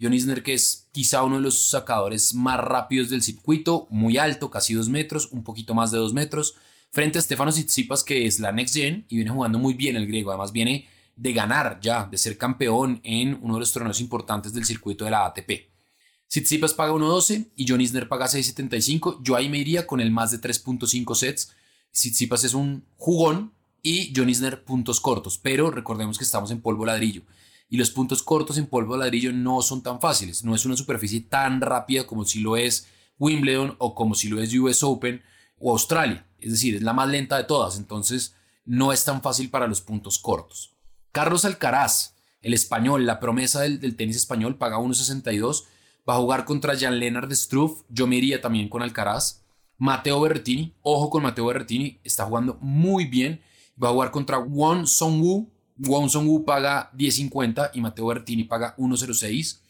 John 0.00 0.14
Isner, 0.14 0.42
que 0.42 0.54
es 0.54 0.88
quizá 0.92 1.22
uno 1.22 1.36
de 1.36 1.42
los 1.42 1.68
sacadores 1.68 2.34
más 2.34 2.58
rápidos 2.58 3.10
del 3.10 3.22
circuito, 3.22 3.86
muy 3.90 4.16
alto, 4.16 4.50
casi 4.50 4.74
dos 4.74 4.88
metros, 4.88 5.28
un 5.30 5.44
poquito 5.44 5.74
más 5.74 5.90
de 5.90 5.98
dos 5.98 6.14
metros, 6.14 6.56
frente 6.90 7.18
a 7.18 7.22
Stefano 7.22 7.52
Tsitsipas, 7.52 8.02
que 8.02 8.26
es 8.26 8.40
la 8.40 8.50
next 8.50 8.74
gen 8.74 9.04
y 9.08 9.16
viene 9.16 9.30
jugando 9.30 9.58
muy 9.58 9.74
bien 9.74 9.96
el 9.96 10.06
griego. 10.06 10.30
Además, 10.30 10.52
viene 10.52 10.88
de 11.16 11.32
ganar 11.34 11.78
ya, 11.82 12.06
de 12.06 12.16
ser 12.16 12.38
campeón 12.38 13.00
en 13.04 13.38
uno 13.42 13.54
de 13.54 13.60
los 13.60 13.72
torneos 13.72 14.00
importantes 14.00 14.54
del 14.54 14.64
circuito 14.64 15.04
de 15.04 15.10
la 15.10 15.26
ATP. 15.26 15.70
Tsitsipas 16.28 16.74
paga 16.74 16.92
1.12 16.92 17.50
y 17.56 17.66
John 17.68 17.80
Isner 17.80 18.08
paga 18.08 18.26
6.75. 18.26 19.20
Yo 19.22 19.36
ahí 19.36 19.48
me 19.48 19.58
iría 19.58 19.86
con 19.86 20.00
el 20.00 20.10
más 20.10 20.30
de 20.30 20.40
3.5 20.40 21.14
sets. 21.14 21.52
Tsitsipas 21.92 22.44
es 22.44 22.54
un 22.54 22.86
jugón 22.96 23.52
y 23.82 24.12
John 24.14 24.28
Isner 24.28 24.64
puntos 24.64 25.00
cortos, 25.00 25.38
pero 25.38 25.70
recordemos 25.70 26.18
que 26.18 26.24
estamos 26.24 26.50
en 26.50 26.60
polvo 26.60 26.86
ladrillo 26.86 27.22
y 27.70 27.76
los 27.76 27.90
puntos 27.90 28.22
cortos 28.22 28.58
en 28.58 28.66
polvo 28.66 28.96
ladrillo 28.96 29.32
no 29.32 29.62
son 29.62 29.82
tan 29.82 30.00
fáciles. 30.00 30.44
No 30.44 30.56
es 30.56 30.66
una 30.66 30.76
superficie 30.76 31.20
tan 31.20 31.60
rápida 31.60 32.04
como 32.04 32.24
si 32.24 32.40
lo 32.40 32.56
es 32.56 32.88
Wimbledon 33.18 33.76
o 33.78 33.94
como 33.94 34.16
si 34.16 34.28
lo 34.28 34.42
es 34.42 34.52
US 34.54 34.82
Open 34.82 35.22
o 35.58 35.70
Australia. 35.70 36.26
Es 36.40 36.50
decir, 36.50 36.74
es 36.74 36.82
la 36.82 36.92
más 36.92 37.08
lenta 37.08 37.36
de 37.36 37.44
todas, 37.44 37.78
entonces 37.78 38.34
no 38.64 38.92
es 38.92 39.04
tan 39.04 39.22
fácil 39.22 39.50
para 39.50 39.68
los 39.68 39.80
puntos 39.82 40.18
cortos. 40.18 40.74
Carlos 41.12 41.44
Alcaraz, 41.44 42.16
el 42.42 42.54
español, 42.54 43.06
la 43.06 43.20
promesa 43.20 43.60
del, 43.60 43.96
tenis 43.96 44.16
español, 44.16 44.56
paga 44.56 44.78
1.62. 44.78 45.64
Va 46.08 46.14
a 46.14 46.18
jugar 46.18 46.44
contra 46.44 46.76
Jan 46.76 46.98
Lennart 46.98 47.30
Struff. 47.32 47.82
Yo 47.88 48.08
me 48.08 48.16
iría 48.16 48.40
también 48.40 48.68
con 48.68 48.82
Alcaraz. 48.82 49.42
Mateo 49.78 50.20
Berrettini, 50.20 50.74
ojo 50.82 51.08
con 51.08 51.22
Mateo 51.22 51.46
Berrettini, 51.46 52.00
está 52.04 52.24
jugando 52.24 52.58
muy 52.60 53.06
bien. 53.06 53.40
Va 53.82 53.88
a 53.88 53.92
jugar 53.92 54.10
contra 54.10 54.38
Won 54.38 54.86
Song-woo, 54.86 55.50
Wong 55.82 56.10
Song-woo 56.10 56.44
paga 56.44 56.90
10.50 56.92 57.70
y 57.74 57.80
Mateo 57.80 58.06
Bertini 58.06 58.44
paga 58.44 58.76
1.06. 58.76 59.60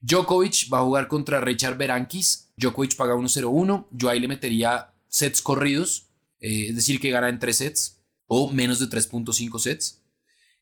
Djokovic 0.00 0.70
va 0.72 0.78
a 0.78 0.82
jugar 0.82 1.08
contra 1.08 1.40
Richard 1.40 1.78
Berankis. 1.78 2.52
Djokovic 2.56 2.96
paga 2.96 3.14
1.01. 3.14 3.86
Yo 3.90 4.08
ahí 4.08 4.20
le 4.20 4.28
metería 4.28 4.92
sets 5.08 5.40
corridos, 5.40 6.10
eh, 6.40 6.66
es 6.68 6.76
decir, 6.76 7.00
que 7.00 7.10
gana 7.10 7.28
en 7.28 7.38
3 7.38 7.56
sets 7.56 8.02
o 8.26 8.52
menos 8.52 8.78
de 8.80 8.86
3.5 8.86 9.58
sets. 9.58 10.02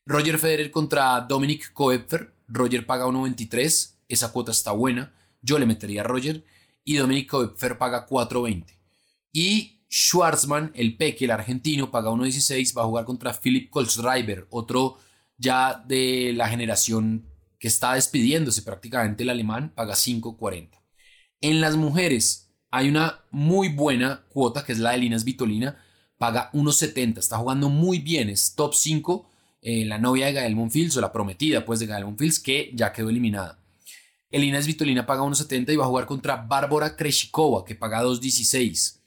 Roger 0.05 0.39
Federer 0.39 0.71
contra 0.71 1.19
Dominic 1.21 1.73
Koepfer. 1.73 2.33
Roger 2.47 2.85
paga 2.85 3.05
1.23. 3.05 3.95
Esa 4.07 4.31
cuota 4.31 4.51
está 4.51 4.71
buena. 4.71 5.13
Yo 5.41 5.59
le 5.59 5.65
metería 5.65 6.01
a 6.01 6.05
Roger. 6.05 6.43
Y 6.83 6.95
Dominic 6.95 7.29
Koepfer 7.29 7.77
paga 7.77 8.07
4.20. 8.07 8.65
Y 9.33 9.78
Schwarzman, 9.91 10.71
el 10.75 10.95
Peque, 10.97 11.25
el 11.25 11.31
argentino, 11.31 11.91
paga 11.91 12.11
1.16, 12.11 12.77
va 12.77 12.83
a 12.83 12.85
jugar 12.85 13.05
contra 13.05 13.33
Philip 13.33 13.69
Kolschreiber, 13.69 14.47
otro 14.51 14.97
ya 15.37 15.83
de 15.87 16.33
la 16.35 16.47
generación 16.49 17.25
que 17.57 17.67
está 17.67 17.93
despidiéndose 17.93 18.61
prácticamente 18.61 19.23
el 19.23 19.29
alemán, 19.29 19.73
paga 19.73 19.95
5.40. 19.95 20.69
En 21.41 21.61
las 21.61 21.75
mujeres 21.75 22.51
hay 22.71 22.89
una 22.89 23.21
muy 23.31 23.69
buena 23.69 24.25
cuota 24.29 24.63
que 24.63 24.73
es 24.73 24.79
la 24.79 24.91
de 24.91 24.99
Linas 24.99 25.23
Vitolina, 25.23 25.83
paga 26.17 26.51
1.70, 26.53 27.17
está 27.17 27.37
jugando 27.37 27.69
muy 27.69 27.99
bien, 27.99 28.29
es 28.29 28.53
top 28.55 28.75
5, 28.75 29.29
eh, 29.61 29.85
la 29.85 29.97
novia 29.97 30.27
de 30.27 30.33
Gael 30.33 30.55
Monfils 30.55 30.95
o 30.97 31.01
la 31.01 31.11
prometida 31.11 31.65
pues 31.65 31.79
de 31.79 31.87
Gael 31.87 32.05
Monfils 32.05 32.39
que 32.39 32.71
ya 32.73 32.93
quedó 32.93 33.09
eliminada. 33.09 33.59
Elinas 34.29 34.67
Vitolina 34.67 35.05
paga 35.07 35.23
1.70 35.23 35.73
y 35.73 35.75
va 35.75 35.85
a 35.85 35.87
jugar 35.87 36.05
contra 36.05 36.35
Bárbara 36.35 36.95
Kreshikova 36.95 37.65
que 37.65 37.75
paga 37.75 38.03
2.16. 38.03 38.98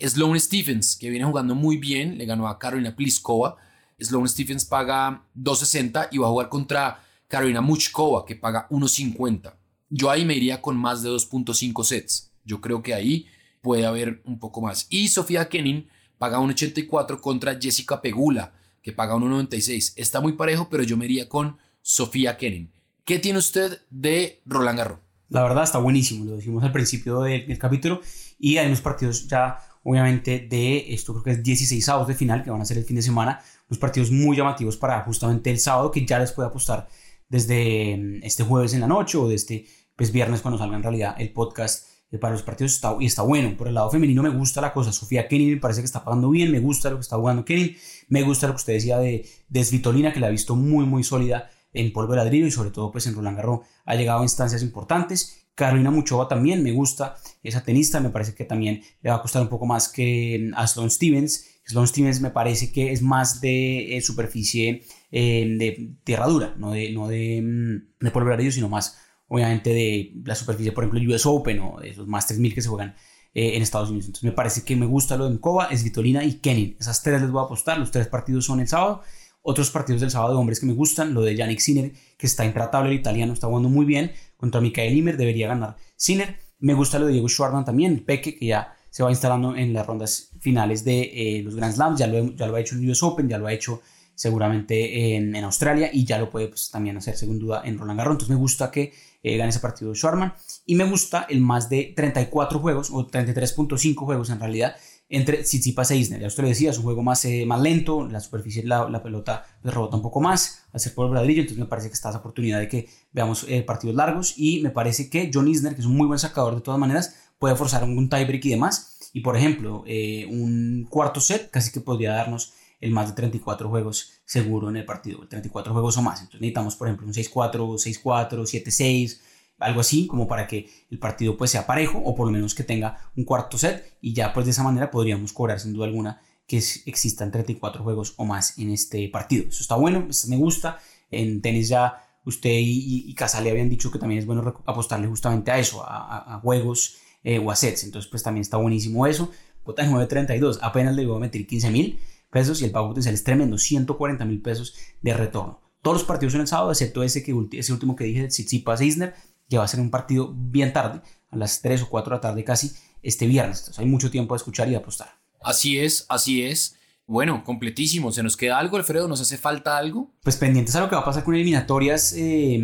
Sloane 0.00 0.40
Stephens, 0.40 0.96
que 0.96 1.10
viene 1.10 1.24
jugando 1.24 1.54
muy 1.54 1.76
bien, 1.76 2.18
le 2.18 2.26
ganó 2.26 2.48
a 2.48 2.58
Carolina 2.58 2.94
Pliskova. 2.94 3.56
Sloane 3.98 4.28
Stephens 4.28 4.64
paga 4.64 5.24
2.60 5.36 6.08
y 6.12 6.18
va 6.18 6.26
a 6.26 6.30
jugar 6.30 6.48
contra 6.48 7.04
Carolina 7.26 7.60
Muchkova, 7.60 8.24
que 8.24 8.36
paga 8.36 8.68
1.50. 8.70 9.54
Yo 9.90 10.10
ahí 10.10 10.24
me 10.24 10.34
iría 10.34 10.62
con 10.62 10.76
más 10.76 11.02
de 11.02 11.10
2.5 11.10 11.84
sets. 11.84 12.32
Yo 12.44 12.60
creo 12.60 12.82
que 12.82 12.94
ahí 12.94 13.26
puede 13.60 13.86
haber 13.86 14.22
un 14.24 14.38
poco 14.38 14.60
más. 14.60 14.86
Y 14.90 15.08
Sofía 15.08 15.48
Kenin 15.48 15.88
paga 16.18 16.38
1.84 16.38 17.20
contra 17.20 17.58
Jessica 17.60 18.00
Pegula, 18.00 18.52
que 18.82 18.92
paga 18.92 19.14
1.96. 19.14 19.94
Está 19.96 20.20
muy 20.20 20.32
parejo, 20.32 20.68
pero 20.70 20.82
yo 20.82 20.96
me 20.96 21.04
iría 21.04 21.28
con 21.28 21.58
Sofía 21.82 22.36
Kenin. 22.36 22.72
¿Qué 23.04 23.18
tiene 23.18 23.38
usted 23.38 23.80
de 23.90 24.42
Roland 24.44 24.78
Garros? 24.78 24.98
La 25.30 25.42
verdad 25.42 25.64
está 25.64 25.78
buenísimo, 25.78 26.24
lo 26.24 26.36
dijimos 26.36 26.64
al 26.64 26.72
principio 26.72 27.20
del, 27.20 27.58
capítulo 27.58 28.00
y 28.38 28.56
hay 28.56 28.66
unos 28.66 28.80
partidos 28.80 29.28
ya 29.28 29.58
obviamente 29.88 30.46
de 30.48 30.92
esto 30.92 31.14
creo 31.14 31.24
que 31.24 31.30
es 31.30 31.42
16 31.42 31.84
sábados 31.84 32.08
de 32.08 32.14
final 32.14 32.42
que 32.42 32.50
van 32.50 32.60
a 32.60 32.64
ser 32.64 32.76
el 32.76 32.84
fin 32.84 32.96
de 32.96 33.02
semana, 33.02 33.40
unos 33.68 33.78
partidos 33.78 34.10
muy 34.10 34.36
llamativos 34.36 34.76
para 34.76 35.00
justamente 35.02 35.50
el 35.50 35.58
sábado 35.58 35.90
que 35.90 36.04
ya 36.04 36.18
les 36.18 36.32
puede 36.32 36.48
apostar 36.48 36.88
desde 37.28 37.96
mm, 37.96 38.20
este 38.22 38.44
jueves 38.44 38.74
en 38.74 38.80
la 38.80 38.86
noche 38.86 39.16
o 39.16 39.28
de 39.28 39.34
este 39.34 39.66
pues, 39.96 40.12
viernes 40.12 40.42
cuando 40.42 40.58
salga 40.58 40.76
en 40.76 40.82
realidad 40.82 41.14
el 41.18 41.32
podcast 41.32 41.86
eh, 42.10 42.18
para 42.18 42.34
los 42.34 42.42
partidos 42.42 42.74
está, 42.74 42.96
y 43.00 43.06
está 43.06 43.22
bueno. 43.22 43.56
Por 43.56 43.68
el 43.68 43.74
lado 43.74 43.90
femenino 43.90 44.22
me 44.22 44.28
gusta 44.28 44.60
la 44.60 44.72
cosa. 44.72 44.92
Sofía 44.92 45.26
Kenny 45.26 45.46
me 45.46 45.56
parece 45.56 45.80
que 45.80 45.86
está 45.86 46.04
pagando 46.04 46.30
bien, 46.30 46.52
me 46.52 46.60
gusta 46.60 46.90
lo 46.90 46.96
que 46.96 47.02
está 47.02 47.16
jugando 47.16 47.44
Kenny, 47.44 47.76
me 48.08 48.22
gusta 48.22 48.46
lo 48.46 48.54
que 48.54 48.58
usted 48.58 48.74
decía 48.74 48.98
de, 48.98 49.26
de 49.48 49.64
Svitolina, 49.64 50.12
que 50.12 50.20
la 50.20 50.26
ha 50.26 50.30
visto 50.30 50.54
muy, 50.54 50.84
muy 50.84 51.02
sólida 51.02 51.50
en 51.72 51.92
polvo 51.92 52.12
de 52.12 52.18
ladrillo 52.18 52.46
y 52.46 52.50
sobre 52.50 52.70
todo 52.70 52.90
pues 52.90 53.06
en 53.06 53.14
Roland 53.14 53.36
Garros 53.36 53.60
ha 53.84 53.94
llegado 53.94 54.20
a 54.20 54.22
instancias 54.22 54.62
importantes. 54.62 55.47
Carolina 55.58 55.90
Muchova 55.90 56.28
también 56.28 56.62
me 56.62 56.70
gusta, 56.70 57.16
esa 57.42 57.64
tenista 57.64 57.98
me 57.98 58.10
parece 58.10 58.32
que 58.32 58.44
también 58.44 58.80
le 59.02 59.10
va 59.10 59.16
a 59.16 59.22
costar 59.22 59.42
un 59.42 59.48
poco 59.48 59.66
más 59.66 59.88
que 59.88 60.52
a 60.54 60.64
Sloane 60.68 60.90
Stevens. 60.90 61.46
Sloane 61.64 61.88
Stevens 61.88 62.20
me 62.20 62.30
parece 62.30 62.70
que 62.70 62.92
es 62.92 63.02
más 63.02 63.40
de 63.40 63.96
eh, 63.96 64.00
superficie 64.00 64.84
eh, 65.10 65.56
de 65.58 65.96
tierra 66.04 66.28
dura, 66.28 66.54
no 66.56 66.70
de, 66.70 66.92
no 66.92 67.08
de, 67.08 67.42
mm, 67.42 68.04
de 68.04 68.10
polvo 68.12 68.30
sino 68.52 68.68
más 68.68 68.98
obviamente 69.26 69.70
de 69.70 70.12
la 70.24 70.36
superficie, 70.36 70.70
por 70.70 70.84
ejemplo, 70.84 71.00
el 71.00 71.08
US 71.08 71.26
Open 71.26 71.58
o 71.58 71.80
de 71.80 71.92
los 71.92 72.06
Masters 72.06 72.38
1000 72.38 72.54
que 72.54 72.62
se 72.62 72.68
juegan 72.68 72.94
eh, 73.34 73.56
en 73.56 73.62
Estados 73.62 73.90
Unidos. 73.90 74.06
Entonces 74.06 74.30
me 74.30 74.36
parece 74.36 74.62
que 74.62 74.76
me 74.76 74.86
gusta 74.86 75.16
lo 75.16 75.28
de 75.28 75.34
Mkova, 75.34 75.66
es 75.66 75.82
Vitolina 75.82 76.22
y 76.22 76.34
Kenin. 76.34 76.76
Esas 76.78 77.02
tres 77.02 77.20
les 77.20 77.32
voy 77.32 77.42
a 77.42 77.46
apostar, 77.46 77.78
los 77.78 77.90
tres 77.90 78.06
partidos 78.06 78.44
son 78.44 78.60
el 78.60 78.68
sábado. 78.68 79.02
Otros 79.50 79.70
partidos 79.70 80.02
del 80.02 80.10
sábado 80.10 80.34
de 80.34 80.40
hombres 80.40 80.60
que 80.60 80.66
me 80.66 80.74
gustan, 80.74 81.14
lo 81.14 81.22
de 81.22 81.34
Yannick 81.34 81.60
Sinner, 81.60 81.90
que 82.18 82.26
está 82.26 82.44
intratable, 82.44 82.90
el 82.90 82.98
italiano 82.98 83.32
está 83.32 83.46
jugando 83.46 83.70
muy 83.70 83.86
bien, 83.86 84.12
contra 84.36 84.60
Mikael 84.60 84.94
Imer 84.94 85.16
debería 85.16 85.48
ganar 85.48 85.76
Sinner. 85.96 86.36
Me 86.58 86.74
gusta 86.74 86.98
lo 86.98 87.06
de 87.06 87.12
Diego 87.12 87.30
Schwartzman 87.30 87.64
también, 87.64 87.92
el 87.92 88.02
Peque, 88.02 88.36
que 88.36 88.44
ya 88.44 88.76
se 88.90 89.02
va 89.02 89.08
instalando 89.08 89.56
en 89.56 89.72
las 89.72 89.86
rondas 89.86 90.32
finales 90.38 90.84
de 90.84 91.00
eh, 91.00 91.42
los 91.42 91.56
Grand 91.56 91.74
Slams, 91.74 91.98
ya 91.98 92.06
lo, 92.08 92.36
ya 92.36 92.46
lo 92.46 92.56
ha 92.56 92.60
hecho 92.60 92.74
en 92.74 92.90
US 92.90 93.02
Open, 93.02 93.26
ya 93.26 93.38
lo 93.38 93.46
ha 93.46 93.52
hecho 93.54 93.80
seguramente 94.14 95.16
en, 95.16 95.34
en 95.34 95.44
Australia 95.44 95.88
y 95.90 96.04
ya 96.04 96.18
lo 96.18 96.28
puede 96.28 96.48
pues, 96.48 96.68
también 96.70 96.98
hacer, 96.98 97.16
según 97.16 97.38
duda, 97.38 97.62
en 97.64 97.78
Roland 97.78 97.96
Garros. 97.96 98.16
Entonces 98.16 98.36
me 98.36 98.40
gusta 98.40 98.70
que 98.70 98.92
eh, 99.22 99.36
gane 99.38 99.48
ese 99.48 99.60
partido 99.60 99.94
Schwarman. 99.94 100.34
Y 100.66 100.74
me 100.74 100.84
gusta 100.84 101.26
el 101.26 101.40
más 101.40 101.70
de 101.70 101.94
34 101.96 102.58
juegos, 102.58 102.90
o 102.90 103.06
33.5 103.06 103.94
juegos 103.96 104.28
en 104.28 104.40
realidad, 104.40 104.76
entre 105.08 105.42
Tsitsipas 105.42 105.90
e 105.90 105.96
Isner. 105.96 106.20
Ya 106.20 106.26
usted 106.26 106.42
lo 106.42 106.48
decía, 106.48 106.70
es 106.70 106.78
un 106.78 106.84
juego 106.84 107.02
más, 107.02 107.24
eh, 107.24 107.44
más 107.46 107.60
lento, 107.60 108.06
la 108.08 108.20
superficie, 108.20 108.62
la, 108.64 108.88
la 108.88 109.02
pelota 109.02 109.44
le 109.62 109.70
rebota 109.70 109.96
un 109.96 110.02
poco 110.02 110.20
más, 110.20 110.64
al 110.72 110.80
ser 110.80 110.94
por 110.94 111.08
el 111.08 111.14
ladrillo, 111.14 111.40
entonces 111.40 111.58
me 111.58 111.68
parece 111.68 111.88
que 111.88 111.94
está 111.94 112.10
esa 112.10 112.18
oportunidad 112.18 112.58
de 112.58 112.68
que 112.68 112.88
veamos 113.12 113.46
eh, 113.48 113.62
partidos 113.62 113.96
largos 113.96 114.34
y 114.36 114.60
me 114.60 114.70
parece 114.70 115.08
que 115.08 115.30
John 115.32 115.48
Isner, 115.48 115.74
que 115.74 115.80
es 115.80 115.86
un 115.86 115.96
muy 115.96 116.06
buen 116.06 116.18
sacador 116.18 116.54
de 116.54 116.60
todas 116.60 116.78
maneras, 116.78 117.16
puede 117.38 117.56
forzar 117.56 117.84
un 117.84 118.08
tiebreak 118.08 118.44
y 118.44 118.50
demás. 118.50 119.10
Y 119.14 119.20
por 119.20 119.36
ejemplo, 119.36 119.84
un 120.28 120.86
cuarto 120.90 121.20
set 121.20 121.50
casi 121.50 121.72
que 121.72 121.80
podría 121.80 122.12
darnos 122.12 122.52
el 122.80 122.90
más 122.90 123.08
de 123.08 123.14
34 123.14 123.68
juegos 123.68 124.12
seguro 124.24 124.68
en 124.68 124.76
el 124.76 124.84
partido, 124.84 125.26
34 125.26 125.72
juegos 125.72 125.96
o 125.96 126.02
más. 126.02 126.20
Entonces 126.20 126.40
necesitamos, 126.40 126.76
por 126.76 126.88
ejemplo, 126.88 127.06
un 127.06 127.12
6-4, 127.12 128.02
6-4, 128.02 128.64
7-6, 128.64 129.20
algo 129.58 129.80
así, 129.80 130.06
como 130.06 130.26
para 130.26 130.46
que 130.46 130.68
el 130.90 130.98
partido 130.98 131.36
pues 131.36 131.50
sea 131.50 131.66
parejo 131.66 131.98
o 131.98 132.14
por 132.14 132.26
lo 132.26 132.32
menos 132.32 132.54
que 132.54 132.64
tenga 132.64 133.10
un 133.16 133.24
cuarto 133.24 133.58
set 133.58 133.96
y 134.00 134.12
ya 134.12 134.32
pues 134.32 134.46
de 134.46 134.52
esa 134.52 134.62
manera 134.62 134.90
podríamos 134.90 135.32
cobrar 135.32 135.60
sin 135.60 135.72
duda 135.72 135.86
alguna 135.86 136.20
que 136.46 136.56
existan 136.86 137.30
34 137.30 137.82
juegos 137.82 138.14
o 138.16 138.24
más 138.24 138.58
en 138.58 138.70
este 138.70 139.08
partido. 139.08 139.48
Eso 139.48 139.62
está 139.62 139.74
bueno, 139.74 140.08
me 140.28 140.36
gusta. 140.36 140.78
En 141.10 141.42
tenis 141.42 141.68
ya 141.68 142.02
usted 142.24 142.50
y, 142.52 143.12
Casale 143.14 143.50
habían 143.50 143.68
dicho 143.68 143.90
que 143.90 143.98
también 143.98 144.18
es 144.18 144.26
bueno 144.26 144.54
apostarle 144.66 145.06
justamente 145.08 145.50
a 145.50 145.58
eso, 145.58 145.82
a, 145.86 146.40
juegos 146.42 146.96
eh, 147.22 147.38
o 147.38 147.50
a 147.50 147.56
sets. 147.56 147.84
Entonces 147.84 148.10
pues 148.10 148.22
también 148.22 148.42
está 148.42 148.56
buenísimo 148.56 149.06
eso. 149.06 149.30
Cuota 149.62 149.84
9.32, 149.84 150.60
apenas 150.62 150.96
le 150.96 151.04
voy 151.04 151.16
a 151.16 151.20
meter 151.20 151.46
15 151.46 151.70
mil 151.70 151.98
pesos 152.30 152.62
y 152.62 152.64
el 152.64 152.70
pago 152.70 152.88
potencial 152.88 153.14
es 153.14 153.24
tremendo, 153.24 153.58
140 153.58 154.24
mil 154.24 154.40
pesos 154.40 154.74
de 155.02 155.12
retorno. 155.12 155.60
Todos 155.82 155.98
los 155.98 156.04
partidos 156.04 156.32
son 156.32 156.40
el 156.40 156.46
sábado, 156.46 156.70
excepto 156.70 157.02
ese, 157.02 157.22
que, 157.22 157.34
ese 157.52 157.72
último 157.72 157.94
que 157.94 158.04
dije, 158.04 158.28
Tsitsipas 158.28 158.80
Isner, 158.80 159.14
que 159.48 159.58
va 159.58 159.64
a 159.64 159.68
ser 159.68 159.80
un 159.80 159.90
partido 159.90 160.32
bien 160.34 160.72
tarde, 160.72 161.00
a 161.30 161.36
las 161.36 161.60
3 161.60 161.82
o 161.82 161.88
4 161.88 162.10
de 162.10 162.16
la 162.16 162.20
tarde 162.20 162.44
casi, 162.44 162.72
este 163.02 163.26
viernes. 163.26 163.58
Entonces 163.60 163.78
hay 163.78 163.86
mucho 163.86 164.10
tiempo 164.10 164.34
de 164.34 164.38
escuchar 164.38 164.68
y 164.68 164.72
de 164.72 164.76
apostar. 164.76 165.08
Así 165.42 165.78
es, 165.78 166.06
así 166.08 166.44
es. 166.44 166.76
Bueno, 167.06 167.42
completísimo. 167.44 168.12
¿Se 168.12 168.22
nos 168.22 168.36
queda 168.36 168.58
algo, 168.58 168.76
Alfredo? 168.76 169.08
¿Nos 169.08 169.20
hace 169.20 169.38
falta 169.38 169.78
algo? 169.78 170.10
Pues 170.22 170.36
pendientes 170.36 170.76
a 170.76 170.80
lo 170.80 170.88
que 170.88 170.94
va 170.94 171.02
a 171.02 171.04
pasar 171.04 171.24
con 171.24 171.34
eliminatorias. 171.34 172.12
Eh, 172.16 172.60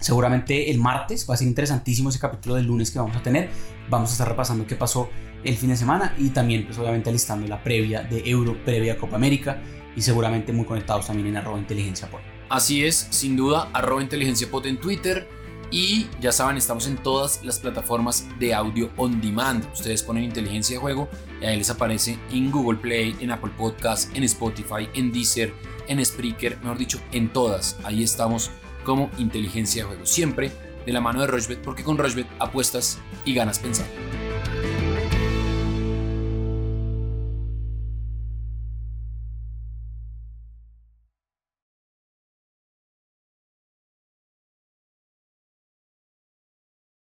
seguramente 0.00 0.70
el 0.70 0.78
martes 0.78 1.28
va 1.28 1.34
a 1.34 1.36
ser 1.36 1.48
interesantísimo 1.48 2.10
ese 2.10 2.18
capítulo 2.18 2.54
del 2.54 2.66
lunes 2.66 2.90
que 2.90 2.98
vamos 2.98 3.16
a 3.16 3.22
tener. 3.22 3.50
Vamos 3.90 4.10
a 4.10 4.12
estar 4.12 4.28
repasando 4.28 4.66
qué 4.66 4.76
pasó 4.76 5.08
el 5.42 5.56
fin 5.56 5.70
de 5.70 5.76
semana 5.76 6.14
y 6.18 6.28
también 6.28 6.64
pues 6.66 6.78
obviamente 6.78 7.10
listando 7.10 7.46
la 7.46 7.62
previa 7.62 8.02
de 8.02 8.22
Euro, 8.30 8.56
previa 8.64 8.96
Copa 8.96 9.16
América 9.16 9.60
y 9.96 10.02
seguramente 10.02 10.52
muy 10.52 10.64
conectados 10.64 11.06
también 11.06 11.28
en 11.28 11.36
arroba 11.36 11.58
inteligencia 11.58 12.08
pot. 12.10 12.20
Así 12.48 12.84
es, 12.84 13.08
sin 13.10 13.36
duda, 13.36 13.70
arroba 13.72 14.02
inteligencia 14.02 14.48
pot 14.50 14.66
en 14.66 14.78
Twitter 14.78 15.28
y 15.74 16.06
ya 16.20 16.30
saben, 16.30 16.56
estamos 16.56 16.86
en 16.86 16.96
todas 16.96 17.40
las 17.42 17.58
plataformas 17.58 18.28
de 18.38 18.54
audio 18.54 18.90
on 18.96 19.20
demand. 19.20 19.66
Ustedes 19.72 20.04
ponen 20.04 20.22
inteligencia 20.22 20.76
de 20.76 20.80
juego 20.80 21.08
y 21.42 21.46
ahí 21.46 21.56
les 21.56 21.68
aparece 21.68 22.16
en 22.30 22.52
Google 22.52 22.78
Play, 22.78 23.16
en 23.18 23.32
Apple 23.32 23.50
Podcast, 23.58 24.16
en 24.16 24.22
Spotify, 24.22 24.88
en 24.94 25.10
Deezer, 25.10 25.52
en 25.88 26.04
Spreaker, 26.06 26.58
mejor 26.58 26.78
dicho, 26.78 27.00
en 27.10 27.28
todas. 27.28 27.76
Ahí 27.82 28.04
estamos 28.04 28.52
como 28.84 29.10
inteligencia 29.18 29.82
de 29.82 29.88
juego. 29.88 30.06
Siempre 30.06 30.52
de 30.86 30.92
la 30.92 31.00
mano 31.00 31.20
de 31.22 31.26
Rochbet, 31.26 31.60
porque 31.60 31.82
con 31.82 31.98
Rochbet 31.98 32.28
apuestas 32.38 33.00
y 33.24 33.34
ganas 33.34 33.58
pensando. 33.58 33.92